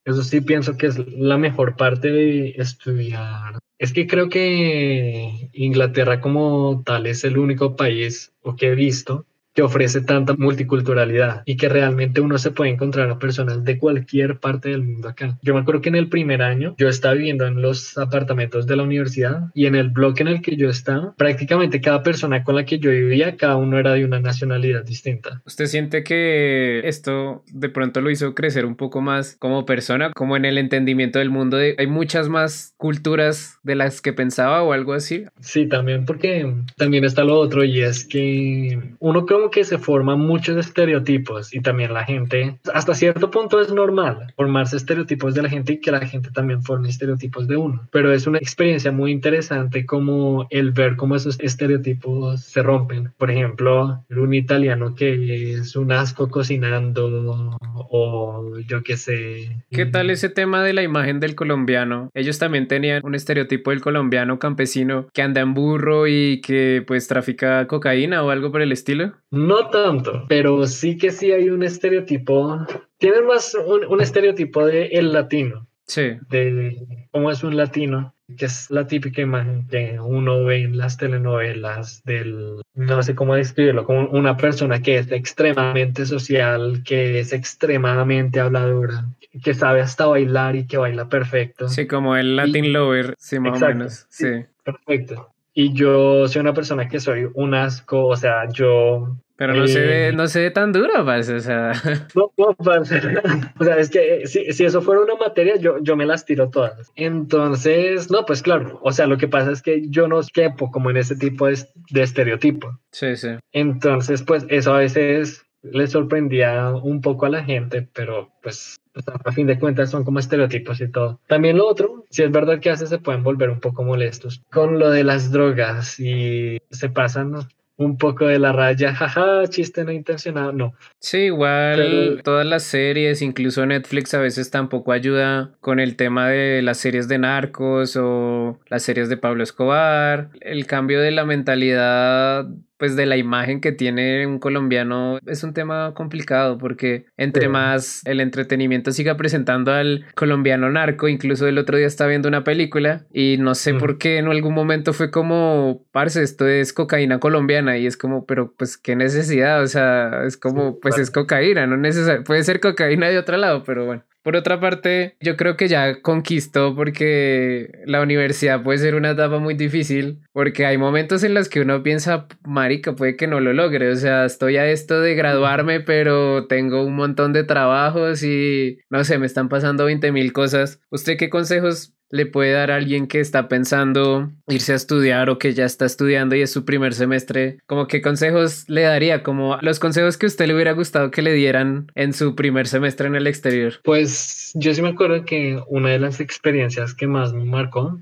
eso 0.05 0.23
sí 0.23 0.39
pienso 0.39 0.77
que 0.77 0.87
es 0.87 0.97
la 1.09 1.37
mejor 1.37 1.75
parte 1.75 2.11
de 2.11 2.51
estudiar. 2.51 3.59
Es 3.77 3.91
que 3.91 4.07
creo 4.07 4.29
que 4.29 5.49
Inglaterra 5.51 6.21
como 6.21 6.81
tal 6.85 7.07
es 7.07 7.25
el 7.25 7.37
único 7.37 7.75
país 7.75 8.31
o 8.41 8.55
que 8.55 8.67
he 8.67 8.75
visto 8.75 9.25
que 9.53 9.61
ofrece 9.61 10.01
tanta 10.01 10.33
multiculturalidad 10.33 11.43
y 11.45 11.57
que 11.57 11.69
realmente 11.69 12.21
uno 12.21 12.37
se 12.37 12.51
puede 12.51 12.71
encontrar 12.71 13.09
a 13.09 13.19
personas 13.19 13.63
de 13.63 13.77
cualquier 13.77 14.39
parte 14.39 14.69
del 14.69 14.83
mundo 14.83 15.09
acá. 15.09 15.37
Yo 15.41 15.53
me 15.53 15.61
acuerdo 15.61 15.81
que 15.81 15.89
en 15.89 15.95
el 15.95 16.09
primer 16.09 16.41
año 16.41 16.75
yo 16.77 16.87
estaba 16.87 17.15
viviendo 17.15 17.45
en 17.45 17.61
los 17.61 17.97
apartamentos 17.97 18.67
de 18.67 18.75
la 18.75 18.83
universidad 18.83 19.49
y 19.53 19.65
en 19.65 19.75
el 19.75 19.89
bloque 19.89 20.23
en 20.23 20.29
el 20.29 20.41
que 20.41 20.55
yo 20.55 20.69
estaba, 20.69 21.13
prácticamente 21.17 21.81
cada 21.81 22.03
persona 22.03 22.43
con 22.43 22.55
la 22.55 22.65
que 22.65 22.79
yo 22.79 22.91
vivía, 22.91 23.35
cada 23.37 23.57
uno 23.57 23.77
era 23.77 23.93
de 23.93 24.05
una 24.05 24.19
nacionalidad 24.19 24.83
distinta. 24.83 25.41
¿Usted 25.45 25.65
siente 25.65 26.03
que 26.03 26.81
esto 26.87 27.43
de 27.51 27.69
pronto 27.69 28.01
lo 28.01 28.09
hizo 28.09 28.33
crecer 28.33 28.65
un 28.65 28.75
poco 28.75 29.01
más 29.01 29.35
como 29.39 29.65
persona, 29.65 30.11
como 30.13 30.37
en 30.37 30.45
el 30.45 30.57
entendimiento 30.57 31.19
del 31.19 31.29
mundo? 31.29 31.57
De, 31.57 31.75
¿Hay 31.77 31.87
muchas 31.87 32.29
más 32.29 32.73
culturas 32.77 33.59
de 33.63 33.75
las 33.75 34.01
que 34.01 34.13
pensaba 34.13 34.63
o 34.63 34.73
algo 34.73 34.93
así? 34.93 35.25
Sí, 35.39 35.67
también 35.67 36.05
porque 36.05 36.51
también 36.77 37.03
está 37.03 37.23
lo 37.23 37.37
otro 37.37 37.63
y 37.63 37.81
es 37.81 38.05
que 38.05 38.79
uno 38.99 39.25
creo 39.25 39.40
que 39.49 39.63
se 39.63 39.77
forman 39.77 40.19
muchos 40.19 40.57
estereotipos 40.57 41.53
y 41.53 41.61
también 41.61 41.93
la 41.93 42.03
gente, 42.03 42.59
hasta 42.73 42.93
cierto 42.93 43.31
punto 43.31 43.61
es 43.61 43.71
normal 43.73 44.33
formarse 44.35 44.77
estereotipos 44.77 45.33
de 45.33 45.41
la 45.41 45.49
gente 45.49 45.73
y 45.73 45.79
que 45.79 45.91
la 45.91 46.05
gente 46.05 46.29
también 46.31 46.61
forme 46.61 46.89
estereotipos 46.89 47.47
de 47.47 47.57
uno. 47.57 47.87
Pero 47.91 48.13
es 48.13 48.27
una 48.27 48.37
experiencia 48.37 48.91
muy 48.91 49.11
interesante 49.11 49.85
como 49.85 50.47
el 50.49 50.71
ver 50.71 50.95
cómo 50.95 51.15
esos 51.15 51.39
estereotipos 51.39 52.41
se 52.41 52.61
rompen. 52.61 53.11
Por 53.17 53.31
ejemplo, 53.31 54.03
un 54.09 54.33
italiano 54.33 54.95
que 54.95 55.53
es 55.53 55.75
un 55.75 55.91
asco 55.91 56.29
cocinando 56.29 57.57
o 57.89 58.59
yo 58.67 58.83
qué 58.83 58.97
sé. 58.97 59.63
¿Qué 59.69 59.85
tal 59.85 60.09
ese 60.09 60.29
tema 60.29 60.63
de 60.63 60.73
la 60.73 60.83
imagen 60.83 61.19
del 61.19 61.35
colombiano? 61.35 62.09
Ellos 62.13 62.39
también 62.39 62.67
tenían 62.67 63.01
un 63.03 63.15
estereotipo 63.15 63.71
del 63.71 63.81
colombiano 63.81 64.39
campesino 64.39 65.07
que 65.13 65.21
anda 65.21 65.41
en 65.41 65.53
burro 65.53 66.07
y 66.07 66.41
que 66.41 66.83
pues 66.85 67.07
trafica 67.07 67.67
cocaína 67.67 68.23
o 68.23 68.29
algo 68.29 68.51
por 68.51 68.61
el 68.61 68.71
estilo. 68.71 69.13
No 69.31 69.69
tanto, 69.69 70.25
pero 70.27 70.67
sí 70.67 70.97
que 70.97 71.11
sí 71.11 71.31
hay 71.31 71.49
un 71.49 71.63
estereotipo. 71.63 72.65
Tienen 72.97 73.25
más 73.25 73.55
un, 73.55 74.01
estereotipo 74.01 74.65
de 74.65 74.87
el 74.87 75.13
latino. 75.13 75.67
Sí. 75.85 76.17
De 76.29 77.07
cómo 77.11 77.31
es 77.31 77.41
un 77.43 77.55
latino, 77.55 78.13
que 78.37 78.45
es 78.45 78.69
la 78.69 78.87
típica 78.87 79.21
imagen 79.21 79.67
que 79.67 79.97
uno 79.99 80.43
ve 80.43 80.63
en 80.63 80.77
las 80.77 80.97
telenovelas 80.97 82.03
del, 82.03 82.61
no 82.75 83.03
sé 83.03 83.15
cómo 83.15 83.35
describirlo, 83.35 83.85
como 83.85 84.09
una 84.09 84.35
persona 84.35 84.81
que 84.81 84.97
es 84.97 85.11
extremadamente 85.11 86.05
social, 86.05 86.83
que 86.85 87.19
es 87.19 87.31
extremadamente 87.31 88.41
habladora, 88.41 89.05
que 89.43 89.53
sabe 89.53 89.81
hasta 89.81 90.07
bailar 90.07 90.57
y 90.57 90.67
que 90.67 90.77
baila 90.77 91.07
perfecto. 91.07 91.69
Sí, 91.69 91.87
como 91.87 92.17
el 92.17 92.35
Latin 92.35 92.73
Lover, 92.73 93.15
sí, 93.17 93.39
más 93.39 93.61
o 93.61 93.67
menos. 93.67 94.05
Sí. 94.09 94.45
Perfecto. 94.63 95.30
Y 95.53 95.73
yo 95.73 96.27
soy 96.27 96.41
una 96.41 96.53
persona 96.53 96.87
que 96.87 96.99
soy 96.99 97.27
un 97.33 97.53
asco, 97.53 98.07
o 98.07 98.15
sea, 98.15 98.47
yo 98.49 99.17
pero 99.41 99.55
no, 99.55 99.67
se 99.67 99.79
ve, 99.79 100.07
eh, 100.09 100.11
no 100.13 100.27
se 100.27 100.39
ve 100.39 100.51
tan 100.51 100.71
duro, 100.71 101.03
parce, 101.03 101.33
o 101.33 101.39
sea. 101.39 101.71
No, 102.15 102.31
no, 102.37 102.53
parce. 102.53 103.01
O 103.59 103.63
sea, 103.63 103.79
es 103.79 103.89
que 103.89 104.27
si, 104.27 104.53
si, 104.53 104.65
eso 104.65 104.83
fuera 104.83 105.01
una 105.01 105.15
materia, 105.15 105.55
yo, 105.55 105.79
yo 105.81 105.95
me 105.95 106.05
las 106.05 106.25
tiro 106.25 106.51
todas. 106.51 106.91
Entonces, 106.95 108.11
no, 108.11 108.23
pues 108.27 108.43
claro. 108.43 108.79
O 108.83 108.91
sea, 108.91 109.07
lo 109.07 109.17
que 109.17 109.27
pasa 109.27 109.49
es 109.49 109.63
que 109.63 109.89
yo 109.89 110.07
no 110.07 110.21
quepo 110.31 110.69
como 110.69 110.91
en 110.91 110.97
ese 110.97 111.15
tipo 111.15 111.47
de, 111.47 111.57
de 111.89 112.03
estereotipo. 112.03 112.77
Sí, 112.91 113.15
sí. 113.15 113.29
Entonces, 113.51 114.21
pues 114.21 114.45
eso 114.47 114.75
a 114.75 114.77
veces 114.77 115.43
le 115.63 115.87
sorprendía 115.87 116.69
un 116.75 117.01
poco 117.01 117.25
a 117.25 117.29
la 117.29 117.43
gente, 117.43 117.87
pero 117.93 118.29
pues, 118.43 118.79
pues, 118.93 119.05
a 119.07 119.31
fin 119.31 119.47
de 119.47 119.59
cuentas 119.59 119.89
son 119.89 120.03
como 120.03 120.19
estereotipos 120.19 120.81
y 120.81 120.89
todo. 120.89 121.19
También 121.27 121.57
lo 121.57 121.67
otro, 121.67 122.05
si 122.09 122.23
es 122.23 122.31
verdad 122.31 122.59
que 122.59 122.69
a 122.69 122.73
veces 122.73 122.89
se 122.89 122.99
pueden 122.99 123.23
volver 123.23 123.49
un 123.49 123.59
poco 123.59 123.83
molestos 123.83 124.41
con 124.51 124.79
lo 124.79 124.89
de 124.89 125.03
las 125.03 125.31
drogas 125.31 125.99
y 125.99 126.59
se 126.69 126.89
pasan 126.89 127.35
un 127.77 127.97
poco 127.97 128.27
de 128.27 128.39
la 128.39 128.51
raya, 128.51 128.93
jaja, 128.95 129.47
chiste 129.47 129.83
no 129.83 129.91
intencionado, 129.91 130.51
no. 130.51 130.73
Sí, 130.99 131.17
igual 131.17 132.21
todas 132.23 132.45
las 132.45 132.63
series, 132.63 133.21
incluso 133.21 133.65
Netflix 133.65 134.13
a 134.13 134.19
veces 134.19 134.51
tampoco 134.51 134.91
ayuda 134.91 135.51
con 135.59 135.79
el 135.79 135.95
tema 135.95 136.29
de 136.29 136.61
las 136.61 136.77
series 136.77 137.07
de 137.07 137.17
narcos 137.17 137.97
o 137.97 138.59
las 138.67 138.83
series 138.83 139.09
de 139.09 139.17
Pablo 139.17 139.43
Escobar. 139.43 140.29
El 140.39 140.65
cambio 140.67 141.01
de 141.01 141.11
la 141.11 141.25
mentalidad 141.25 142.47
pues 142.81 142.95
de 142.95 143.05
la 143.05 143.15
imagen 143.15 143.61
que 143.61 143.71
tiene 143.71 144.25
un 144.25 144.39
colombiano 144.39 145.19
es 145.27 145.43
un 145.43 145.53
tema 145.53 145.93
complicado 145.93 146.57
porque 146.57 147.05
entre 147.15 147.47
más 147.47 148.01
el 148.05 148.19
entretenimiento 148.19 148.91
siga 148.91 149.17
presentando 149.17 149.71
al 149.71 150.07
colombiano 150.15 150.67
narco, 150.71 151.07
incluso 151.07 151.47
el 151.47 151.59
otro 151.59 151.77
día 151.77 151.85
estaba 151.85 152.07
viendo 152.07 152.27
una 152.27 152.43
película 152.43 153.05
y 153.13 153.37
no 153.37 153.53
sé 153.53 153.75
por 153.75 153.99
qué 153.99 154.17
en 154.17 154.29
algún 154.29 154.55
momento 154.55 154.93
fue 154.93 155.11
como, 155.11 155.85
parce, 155.91 156.23
esto 156.23 156.47
es 156.47 156.73
cocaína 156.73 157.19
colombiana 157.19 157.77
y 157.77 157.85
es 157.85 157.97
como, 157.97 158.25
pero 158.25 158.51
pues 158.57 158.79
qué 158.79 158.95
necesidad, 158.95 159.61
o 159.61 159.67
sea, 159.67 160.23
es 160.25 160.35
como, 160.35 160.79
pues 160.79 160.97
es 160.97 161.11
cocaína, 161.11 161.67
no 161.67 161.77
necesario, 161.77 162.23
puede 162.23 162.43
ser 162.43 162.59
cocaína 162.61 163.09
de 163.09 163.19
otro 163.19 163.37
lado, 163.37 163.61
pero 163.63 163.85
bueno. 163.85 164.03
Por 164.23 164.35
otra 164.35 164.59
parte, 164.59 165.15
yo 165.19 165.35
creo 165.35 165.57
que 165.57 165.67
ya 165.67 166.01
conquistó 166.01 166.75
porque 166.75 167.71
la 167.85 168.01
universidad 168.01 168.61
puede 168.61 168.77
ser 168.77 168.93
una 168.93 169.11
etapa 169.11 169.39
muy 169.39 169.55
difícil, 169.55 170.19
porque 170.31 170.65
hay 170.67 170.77
momentos 170.77 171.23
en 171.23 171.33
los 171.33 171.49
que 171.49 171.61
uno 171.61 171.81
piensa, 171.81 172.27
marica, 172.43 172.95
puede 172.95 173.15
que 173.17 173.25
no 173.25 173.39
lo 173.39 173.51
logre, 173.53 173.89
o 173.89 173.95
sea, 173.95 174.25
estoy 174.25 174.57
a 174.57 174.69
esto 174.69 175.01
de 175.01 175.15
graduarme, 175.15 175.79
pero 175.79 176.45
tengo 176.45 176.83
un 176.85 176.95
montón 176.95 177.33
de 177.33 177.43
trabajos 177.43 178.21
y 178.23 178.77
no 178.91 179.03
sé, 179.03 179.17
me 179.17 179.25
están 179.25 179.49
pasando 179.49 179.85
20 179.85 180.11
mil 180.11 180.33
cosas. 180.33 180.79
¿Usted 180.91 181.17
qué 181.17 181.29
consejos 181.31 181.95
le 182.11 182.25
puede 182.25 182.51
dar 182.51 182.71
a 182.71 182.75
alguien 182.75 183.07
que 183.07 183.19
está 183.19 183.47
pensando 183.47 184.31
irse 184.47 184.73
a 184.73 184.75
estudiar 184.75 185.29
o 185.29 185.39
que 185.39 185.53
ya 185.53 185.65
está 185.65 185.85
estudiando 185.85 186.35
y 186.35 186.41
es 186.41 186.51
su 186.51 186.65
primer 186.65 186.93
semestre? 186.93 187.57
Como 187.65 187.87
qué 187.87 188.01
consejos 188.01 188.65
le 188.67 188.81
daría? 188.81 189.23
Como 189.23 189.57
los 189.61 189.79
consejos 189.79 190.17
que 190.17 190.25
usted 190.25 190.47
le 190.47 190.55
hubiera 190.55 190.73
gustado 190.73 191.11
que 191.11 191.21
le 191.21 191.33
dieran 191.33 191.91
en 191.95 192.13
su 192.13 192.35
primer 192.35 192.67
semestre 192.67 193.07
en 193.07 193.15
el 193.15 193.27
exterior. 193.27 193.73
Pues 193.83 194.51
yo 194.55 194.73
sí 194.73 194.81
me 194.81 194.89
acuerdo 194.89 195.25
que 195.25 195.61
una 195.67 195.89
de 195.89 195.99
las 195.99 196.19
experiencias 196.19 196.93
que 196.93 197.07
más 197.07 197.33
me 197.33 197.45
marcó 197.45 197.99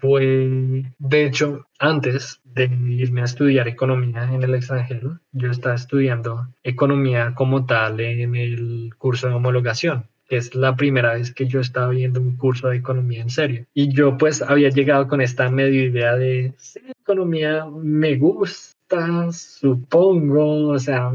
fue, 0.00 0.84
de 0.98 1.24
hecho, 1.24 1.66
antes 1.78 2.40
de 2.44 2.64
irme 2.64 3.20
a 3.20 3.24
estudiar 3.24 3.68
economía 3.68 4.24
en 4.24 4.42
el 4.42 4.54
extranjero, 4.54 5.20
yo 5.32 5.50
estaba 5.50 5.76
estudiando 5.76 6.48
economía 6.64 7.34
como 7.36 7.66
tal 7.66 8.00
en 8.00 8.34
el 8.34 8.90
curso 8.98 9.28
de 9.28 9.34
homologación 9.34 10.06
es 10.30 10.54
la 10.54 10.76
primera 10.76 11.14
vez 11.14 11.34
que 11.34 11.46
yo 11.46 11.60
estaba 11.60 11.88
viendo 11.88 12.20
un 12.20 12.36
curso 12.36 12.68
de 12.68 12.76
economía 12.76 13.20
en 13.20 13.30
serio. 13.30 13.66
Y 13.74 13.92
yo 13.92 14.16
pues 14.16 14.42
había 14.42 14.70
llegado 14.70 15.08
con 15.08 15.20
esta 15.20 15.50
medio 15.50 15.84
idea 15.84 16.16
de, 16.16 16.54
economía 17.02 17.66
me 17.66 18.16
gusta, 18.16 19.30
supongo, 19.32 20.68
o 20.68 20.78
sea, 20.78 21.10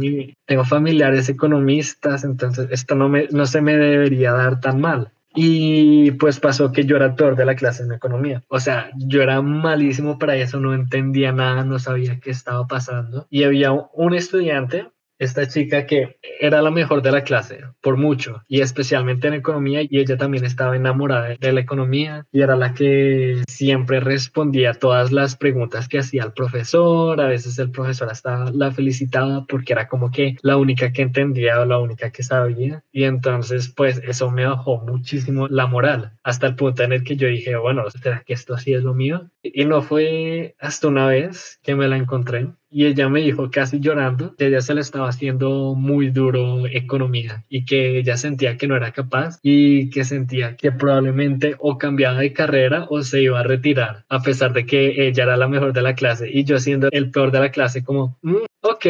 tengo 0.46 0.66
familiares 0.66 1.30
economistas, 1.30 2.24
entonces 2.24 2.68
esto 2.72 2.96
no, 2.96 3.10
me, 3.10 3.28
no 3.32 3.46
se 3.46 3.62
me 3.62 3.78
debería 3.78 4.32
dar 4.34 4.60
tan 4.60 4.82
mal. 4.82 5.12
Y 5.38 6.12
pues 6.12 6.40
pasó 6.40 6.72
que 6.72 6.86
yo 6.86 6.96
era 6.96 7.14
el 7.18 7.36
de 7.36 7.46
la 7.46 7.56
clase 7.56 7.84
en 7.84 7.92
economía. 7.92 8.42
O 8.48 8.60
sea, 8.62 8.90
yo 8.96 9.22
era 9.22 9.42
malísimo 9.42 10.18
para 10.18 10.38
eso, 10.38 10.62
no 10.62 10.74
entendía 10.74 11.34
nada, 11.34 11.66
no 11.66 11.78
sabía 11.78 12.20
qué 12.22 12.32
estaba 12.32 12.66
pasando. 12.68 13.28
Y 13.30 13.44
había 13.44 13.74
un 13.74 14.14
estudiante 14.14 14.88
esta 15.20 15.48
chica 15.48 15.86
que 15.86 16.18
era 16.40 16.62
la 16.62 16.72
mejor 16.72 17.02
de 17.02 17.12
la 17.12 17.24
clase, 17.24 17.62
por 17.82 17.98
mucho, 17.98 18.44
y 18.48 18.62
especialmente 18.62 19.28
en 19.28 19.36
economía, 19.36 19.82
y 19.82 20.00
ella 20.00 20.18
también 20.18 20.46
estaba 20.46 20.76
enamorada 20.76 21.36
de 21.40 21.54
la 21.54 21.62
economía, 21.62 22.26
y 22.32 22.42
era 22.42 22.56
la 22.56 22.74
que 22.74 23.42
siempre 23.48 24.00
respondía 24.00 24.74
todas 24.74 25.12
las 25.12 25.36
preguntas 25.36 25.88
que 25.88 26.00
hacía 26.00 26.24
el 26.24 26.34
profesor, 26.34 27.20
a 27.22 27.28
veces 27.28 27.58
el 27.60 27.72
profesor 27.72 28.10
hasta 28.10 28.52
la 28.52 28.72
felicitaba 28.72 29.46
porque 29.48 29.74
era 29.74 29.88
como 29.88 30.12
que 30.12 30.36
la 30.42 30.58
única 30.58 30.92
que 30.92 31.02
entendía 31.02 31.62
o 31.62 31.66
la 31.66 31.80
única 31.80 32.12
que 32.12 32.24
sabía, 32.24 32.84
y 32.92 33.04
entonces 33.04 33.70
pues 33.70 34.02
eso 34.06 34.32
me 34.32 34.46
bajó 34.46 34.82
muchísimo 34.82 35.48
la 35.48 35.68
moral, 35.68 36.14
hasta 36.24 36.48
el 36.48 36.56
punto 36.56 36.84
en 36.84 36.94
el 36.94 37.04
que 37.04 37.16
yo 37.16 37.28
dije, 37.28 37.56
bueno, 37.56 37.90
¿será 37.90 38.24
que 38.26 38.34
esto 38.34 38.58
sí 38.58 38.74
es 38.74 38.84
lo 38.84 38.94
mío? 38.94 39.30
Y 39.44 39.66
no 39.66 39.82
fue 39.82 40.56
hasta 40.60 40.88
una 40.88 41.08
vez 41.08 41.60
que 41.64 41.76
me 41.76 41.88
la 41.88 41.98
encontré 41.98 42.48
y 42.76 42.88
ella 42.88 43.08
me 43.08 43.22
dijo 43.22 43.50
casi 43.50 43.80
llorando 43.80 44.36
que 44.36 44.48
ella 44.48 44.60
se 44.60 44.74
le 44.74 44.82
estaba 44.82 45.08
haciendo 45.08 45.76
muy 45.76 46.10
duro 46.10 46.68
economía 46.68 47.46
y 47.48 47.64
que 47.64 48.00
ella 48.00 48.18
sentía 48.18 48.58
que 48.58 48.68
no 48.68 48.76
era 48.76 48.92
capaz 48.92 49.40
y 49.42 49.90
que 49.92 50.04
sentía 50.04 50.58
que 50.58 50.74
probablemente 50.74 51.56
o 51.60 51.78
cambiaba 51.78 52.20
de 52.20 52.34
carrera 52.34 52.86
o 52.90 53.02
se 53.02 53.22
iba 53.22 53.40
a 53.40 53.44
retirar 53.44 54.04
a 54.10 54.22
pesar 54.22 54.52
de 54.52 54.66
que 54.66 55.08
ella 55.08 55.24
era 55.24 55.38
la 55.38 55.48
mejor 55.48 55.72
de 55.72 55.84
la 55.84 55.96
clase 55.96 56.30
y 56.30 56.44
yo 56.44 56.60
siendo 56.60 56.90
el 56.92 57.12
peor 57.12 57.32
de 57.32 57.40
la 57.40 57.50
clase 57.50 57.82
como 57.82 58.18
mm, 58.24 58.44
ok 58.60 58.86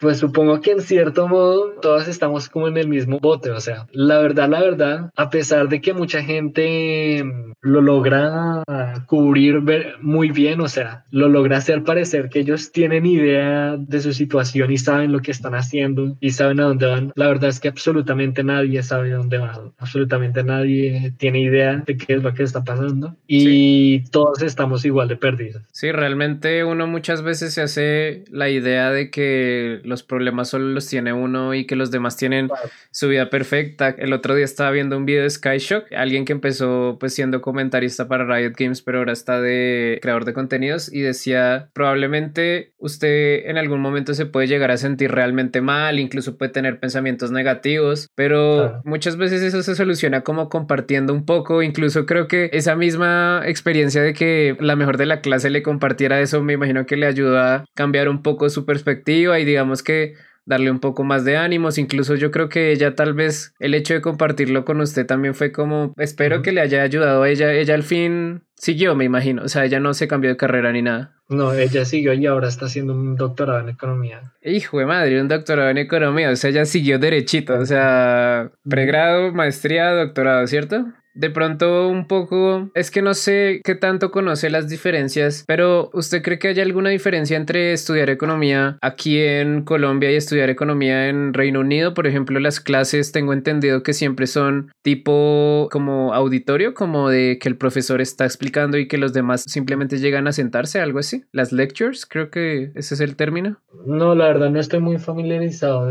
pues 0.00 0.18
supongo 0.18 0.60
que 0.60 0.72
en 0.72 0.80
cierto 0.80 1.28
modo 1.28 1.72
todos 1.80 2.08
estamos 2.08 2.48
como 2.48 2.68
en 2.68 2.76
el 2.76 2.88
mismo 2.88 3.18
bote, 3.20 3.50
o 3.50 3.60
sea, 3.60 3.86
la 3.92 4.18
verdad, 4.18 4.48
la 4.48 4.60
verdad, 4.60 5.10
a 5.14 5.30
pesar 5.30 5.68
de 5.68 5.80
que 5.80 5.92
mucha 5.92 6.22
gente 6.22 7.24
lo 7.60 7.82
logra 7.82 8.62
cubrir 9.06 9.62
muy 10.00 10.30
bien, 10.30 10.60
o 10.60 10.68
sea, 10.68 11.04
lo 11.10 11.28
logra 11.28 11.58
hacer 11.58 11.84
parecer 11.84 12.28
que 12.30 12.40
ellos 12.40 12.72
tienen 12.72 13.04
idea 13.04 13.76
de 13.76 14.00
su 14.00 14.12
situación 14.12 14.70
y 14.70 14.78
saben 14.78 15.12
lo 15.12 15.20
que 15.20 15.30
están 15.30 15.54
haciendo 15.54 16.16
y 16.20 16.30
saben 16.30 16.60
a 16.60 16.64
dónde 16.64 16.86
van. 16.86 17.12
La 17.16 17.28
verdad 17.28 17.50
es 17.50 17.60
que 17.60 17.68
absolutamente 17.68 18.42
nadie 18.42 18.82
sabe 18.82 19.12
a 19.12 19.16
dónde 19.16 19.38
van, 19.38 19.72
absolutamente 19.78 20.42
nadie 20.42 21.12
tiene 21.18 21.40
idea 21.40 21.82
de 21.86 21.96
qué 21.96 22.14
es 22.14 22.22
lo 22.22 22.32
que 22.32 22.42
está 22.42 22.64
pasando 22.64 23.16
y 23.26 24.04
todos 24.10 24.42
estamos 24.42 24.84
igual 24.84 25.08
de 25.08 25.16
perdidos. 25.16 25.62
Sí, 25.72 25.92
realmente 25.92 26.64
uno 26.64 26.86
muchas 26.86 27.22
veces 27.22 27.54
se 27.54 27.62
hace 27.62 28.24
la 28.30 28.48
idea 28.48 28.90
de 28.90 29.10
que 29.10 29.80
los 29.90 30.02
problemas 30.02 30.48
solo 30.48 30.68
los 30.68 30.86
tiene 30.86 31.12
uno 31.12 31.52
y 31.52 31.66
que 31.66 31.76
los 31.76 31.90
demás 31.90 32.16
tienen 32.16 32.48
su 32.90 33.08
vida 33.08 33.28
perfecta. 33.28 33.94
El 33.98 34.14
otro 34.14 34.34
día 34.34 34.46
estaba 34.46 34.70
viendo 34.70 34.96
un 34.96 35.04
video 35.04 35.24
de 35.24 35.30
Skyshock, 35.30 35.92
alguien 35.92 36.24
que 36.24 36.32
empezó 36.32 36.96
pues 36.98 37.14
siendo 37.14 37.42
comentarista 37.42 38.08
para 38.08 38.24
Riot 38.24 38.54
Games, 38.56 38.80
pero 38.80 38.98
ahora 38.98 39.12
está 39.12 39.40
de 39.40 39.98
creador 40.00 40.24
de 40.24 40.32
contenidos 40.32 40.92
y 40.92 41.00
decía, 41.00 41.68
probablemente 41.74 42.72
usted 42.78 43.46
en 43.46 43.58
algún 43.58 43.80
momento 43.80 44.14
se 44.14 44.26
puede 44.26 44.46
llegar 44.46 44.70
a 44.70 44.78
sentir 44.78 45.10
realmente 45.10 45.60
mal, 45.60 45.98
incluso 45.98 46.38
puede 46.38 46.52
tener 46.52 46.80
pensamientos 46.80 47.30
negativos, 47.30 48.08
pero 48.14 48.80
muchas 48.84 49.16
veces 49.16 49.42
eso 49.42 49.62
se 49.62 49.74
soluciona 49.74 50.22
como 50.22 50.48
compartiendo 50.48 51.12
un 51.12 51.26
poco, 51.26 51.62
incluso 51.62 52.06
creo 52.06 52.28
que 52.28 52.50
esa 52.52 52.76
misma 52.76 53.42
experiencia 53.44 54.02
de 54.02 54.14
que 54.14 54.56
la 54.60 54.76
mejor 54.76 54.96
de 54.96 55.06
la 55.06 55.20
clase 55.20 55.50
le 55.50 55.62
compartiera 55.62 56.20
eso, 56.20 56.42
me 56.42 56.54
imagino 56.54 56.86
que 56.86 56.96
le 56.96 57.06
ayudó 57.06 57.38
a 57.38 57.64
cambiar 57.74 58.08
un 58.08 58.22
poco 58.22 58.48
su 58.48 58.64
perspectiva 58.64 59.38
y 59.38 59.44
digamos 59.44 59.79
que 59.82 60.14
darle 60.46 60.70
un 60.70 60.80
poco 60.80 61.04
más 61.04 61.24
de 61.24 61.36
ánimos. 61.36 61.78
Incluso 61.78 62.14
yo 62.16 62.30
creo 62.30 62.48
que 62.48 62.72
ella 62.72 62.94
tal 62.94 63.14
vez 63.14 63.54
el 63.58 63.74
hecho 63.74 63.94
de 63.94 64.00
compartirlo 64.00 64.64
con 64.64 64.80
usted 64.80 65.06
también 65.06 65.34
fue 65.34 65.52
como, 65.52 65.94
espero 65.96 66.42
que 66.42 66.52
le 66.52 66.60
haya 66.60 66.82
ayudado 66.82 67.22
a 67.22 67.28
ella. 67.28 67.52
Ella 67.52 67.74
al 67.74 67.82
fin 67.82 68.42
siguió, 68.56 68.94
me 68.94 69.04
imagino. 69.04 69.42
O 69.42 69.48
sea, 69.48 69.64
ella 69.64 69.80
no 69.80 69.94
se 69.94 70.08
cambió 70.08 70.30
de 70.30 70.36
carrera 70.36 70.72
ni 70.72 70.82
nada. 70.82 71.14
No, 71.28 71.54
ella 71.54 71.84
siguió 71.84 72.12
y 72.12 72.26
ahora 72.26 72.48
está 72.48 72.66
haciendo 72.66 72.92
un 72.92 73.14
doctorado 73.14 73.60
en 73.60 73.68
economía. 73.68 74.32
Hijo 74.42 74.80
de 74.80 74.86
madre, 74.86 75.20
un 75.20 75.28
doctorado 75.28 75.70
en 75.70 75.78
economía. 75.78 76.30
O 76.30 76.36
sea, 76.36 76.50
ella 76.50 76.64
siguió 76.64 76.98
derechito. 76.98 77.54
O 77.54 77.66
sea, 77.66 78.50
pregrado, 78.68 79.32
maestría, 79.32 79.90
doctorado, 79.92 80.46
¿cierto? 80.48 80.86
De 81.14 81.30
pronto 81.30 81.88
un 81.88 82.06
poco, 82.06 82.70
es 82.74 82.90
que 82.90 83.02
no 83.02 83.14
sé 83.14 83.60
qué 83.64 83.74
tanto 83.74 84.10
conoce 84.10 84.48
las 84.50 84.68
diferencias, 84.68 85.44
pero 85.46 85.90
¿usted 85.92 86.22
cree 86.22 86.38
que 86.38 86.48
hay 86.48 86.60
alguna 86.60 86.90
diferencia 86.90 87.36
entre 87.36 87.72
estudiar 87.72 88.10
economía 88.10 88.78
aquí 88.80 89.18
en 89.18 89.62
Colombia 89.62 90.10
y 90.10 90.16
estudiar 90.16 90.50
economía 90.50 91.08
en 91.08 91.34
Reino 91.34 91.60
Unido? 91.60 91.94
Por 91.94 92.06
ejemplo, 92.06 92.38
las 92.38 92.60
clases 92.60 93.12
tengo 93.12 93.32
entendido 93.32 93.82
que 93.82 93.92
siempre 93.92 94.26
son 94.26 94.70
tipo 94.82 95.68
como 95.72 96.14
auditorio, 96.14 96.74
como 96.74 97.08
de 97.08 97.38
que 97.40 97.48
el 97.48 97.56
profesor 97.56 98.00
está 98.00 98.24
explicando 98.24 98.78
y 98.78 98.86
que 98.86 98.98
los 98.98 99.12
demás 99.12 99.42
simplemente 99.46 99.98
llegan 99.98 100.28
a 100.28 100.32
sentarse, 100.32 100.80
algo 100.80 101.00
así. 101.00 101.24
Las 101.32 101.52
lectures, 101.52 102.06
creo 102.06 102.30
que 102.30 102.72
ese 102.74 102.94
es 102.94 103.00
el 103.00 103.16
término. 103.16 103.58
No, 103.84 104.14
la 104.14 104.26
verdad 104.26 104.50
no 104.50 104.60
estoy 104.60 104.80
muy 104.80 104.98
familiarizado 104.98 105.90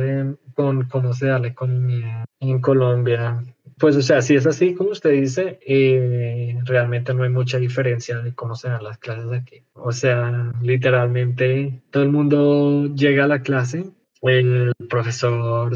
con 0.54 0.88
cómo 0.90 1.14
se 1.14 1.28
da 1.28 1.40
la 1.40 1.48
economía 1.48 2.26
en 2.40 2.62
Colombia 2.62 3.44
Pues 3.80 3.96
o 3.96 4.02
sea, 4.02 4.22
si 4.22 4.36
es 4.36 4.46
así 4.46 4.74
como 4.76 4.90
usted 4.90 5.12
dice, 5.12 5.60
eh, 5.66 6.58
realmente 6.66 7.14
no 7.14 7.24
hay 7.24 7.30
mucha 7.30 7.58
diferencia 7.58 8.20
de 8.20 8.34
cómo 8.36 8.56
se 8.56 8.68
dan 8.68 8.84
las 8.84 8.98
clases 8.98 9.32
aquí. 9.32 9.64
O 9.74 9.94
sea, 9.94 10.52
literalmente 10.62 11.82
todo 11.90 12.04
el 12.04 12.10
mundo 12.10 12.94
llega 12.94 13.24
a 13.24 13.28
la 13.28 13.42
clase, 13.42 13.90
el 14.22 14.74
profesor 14.90 15.72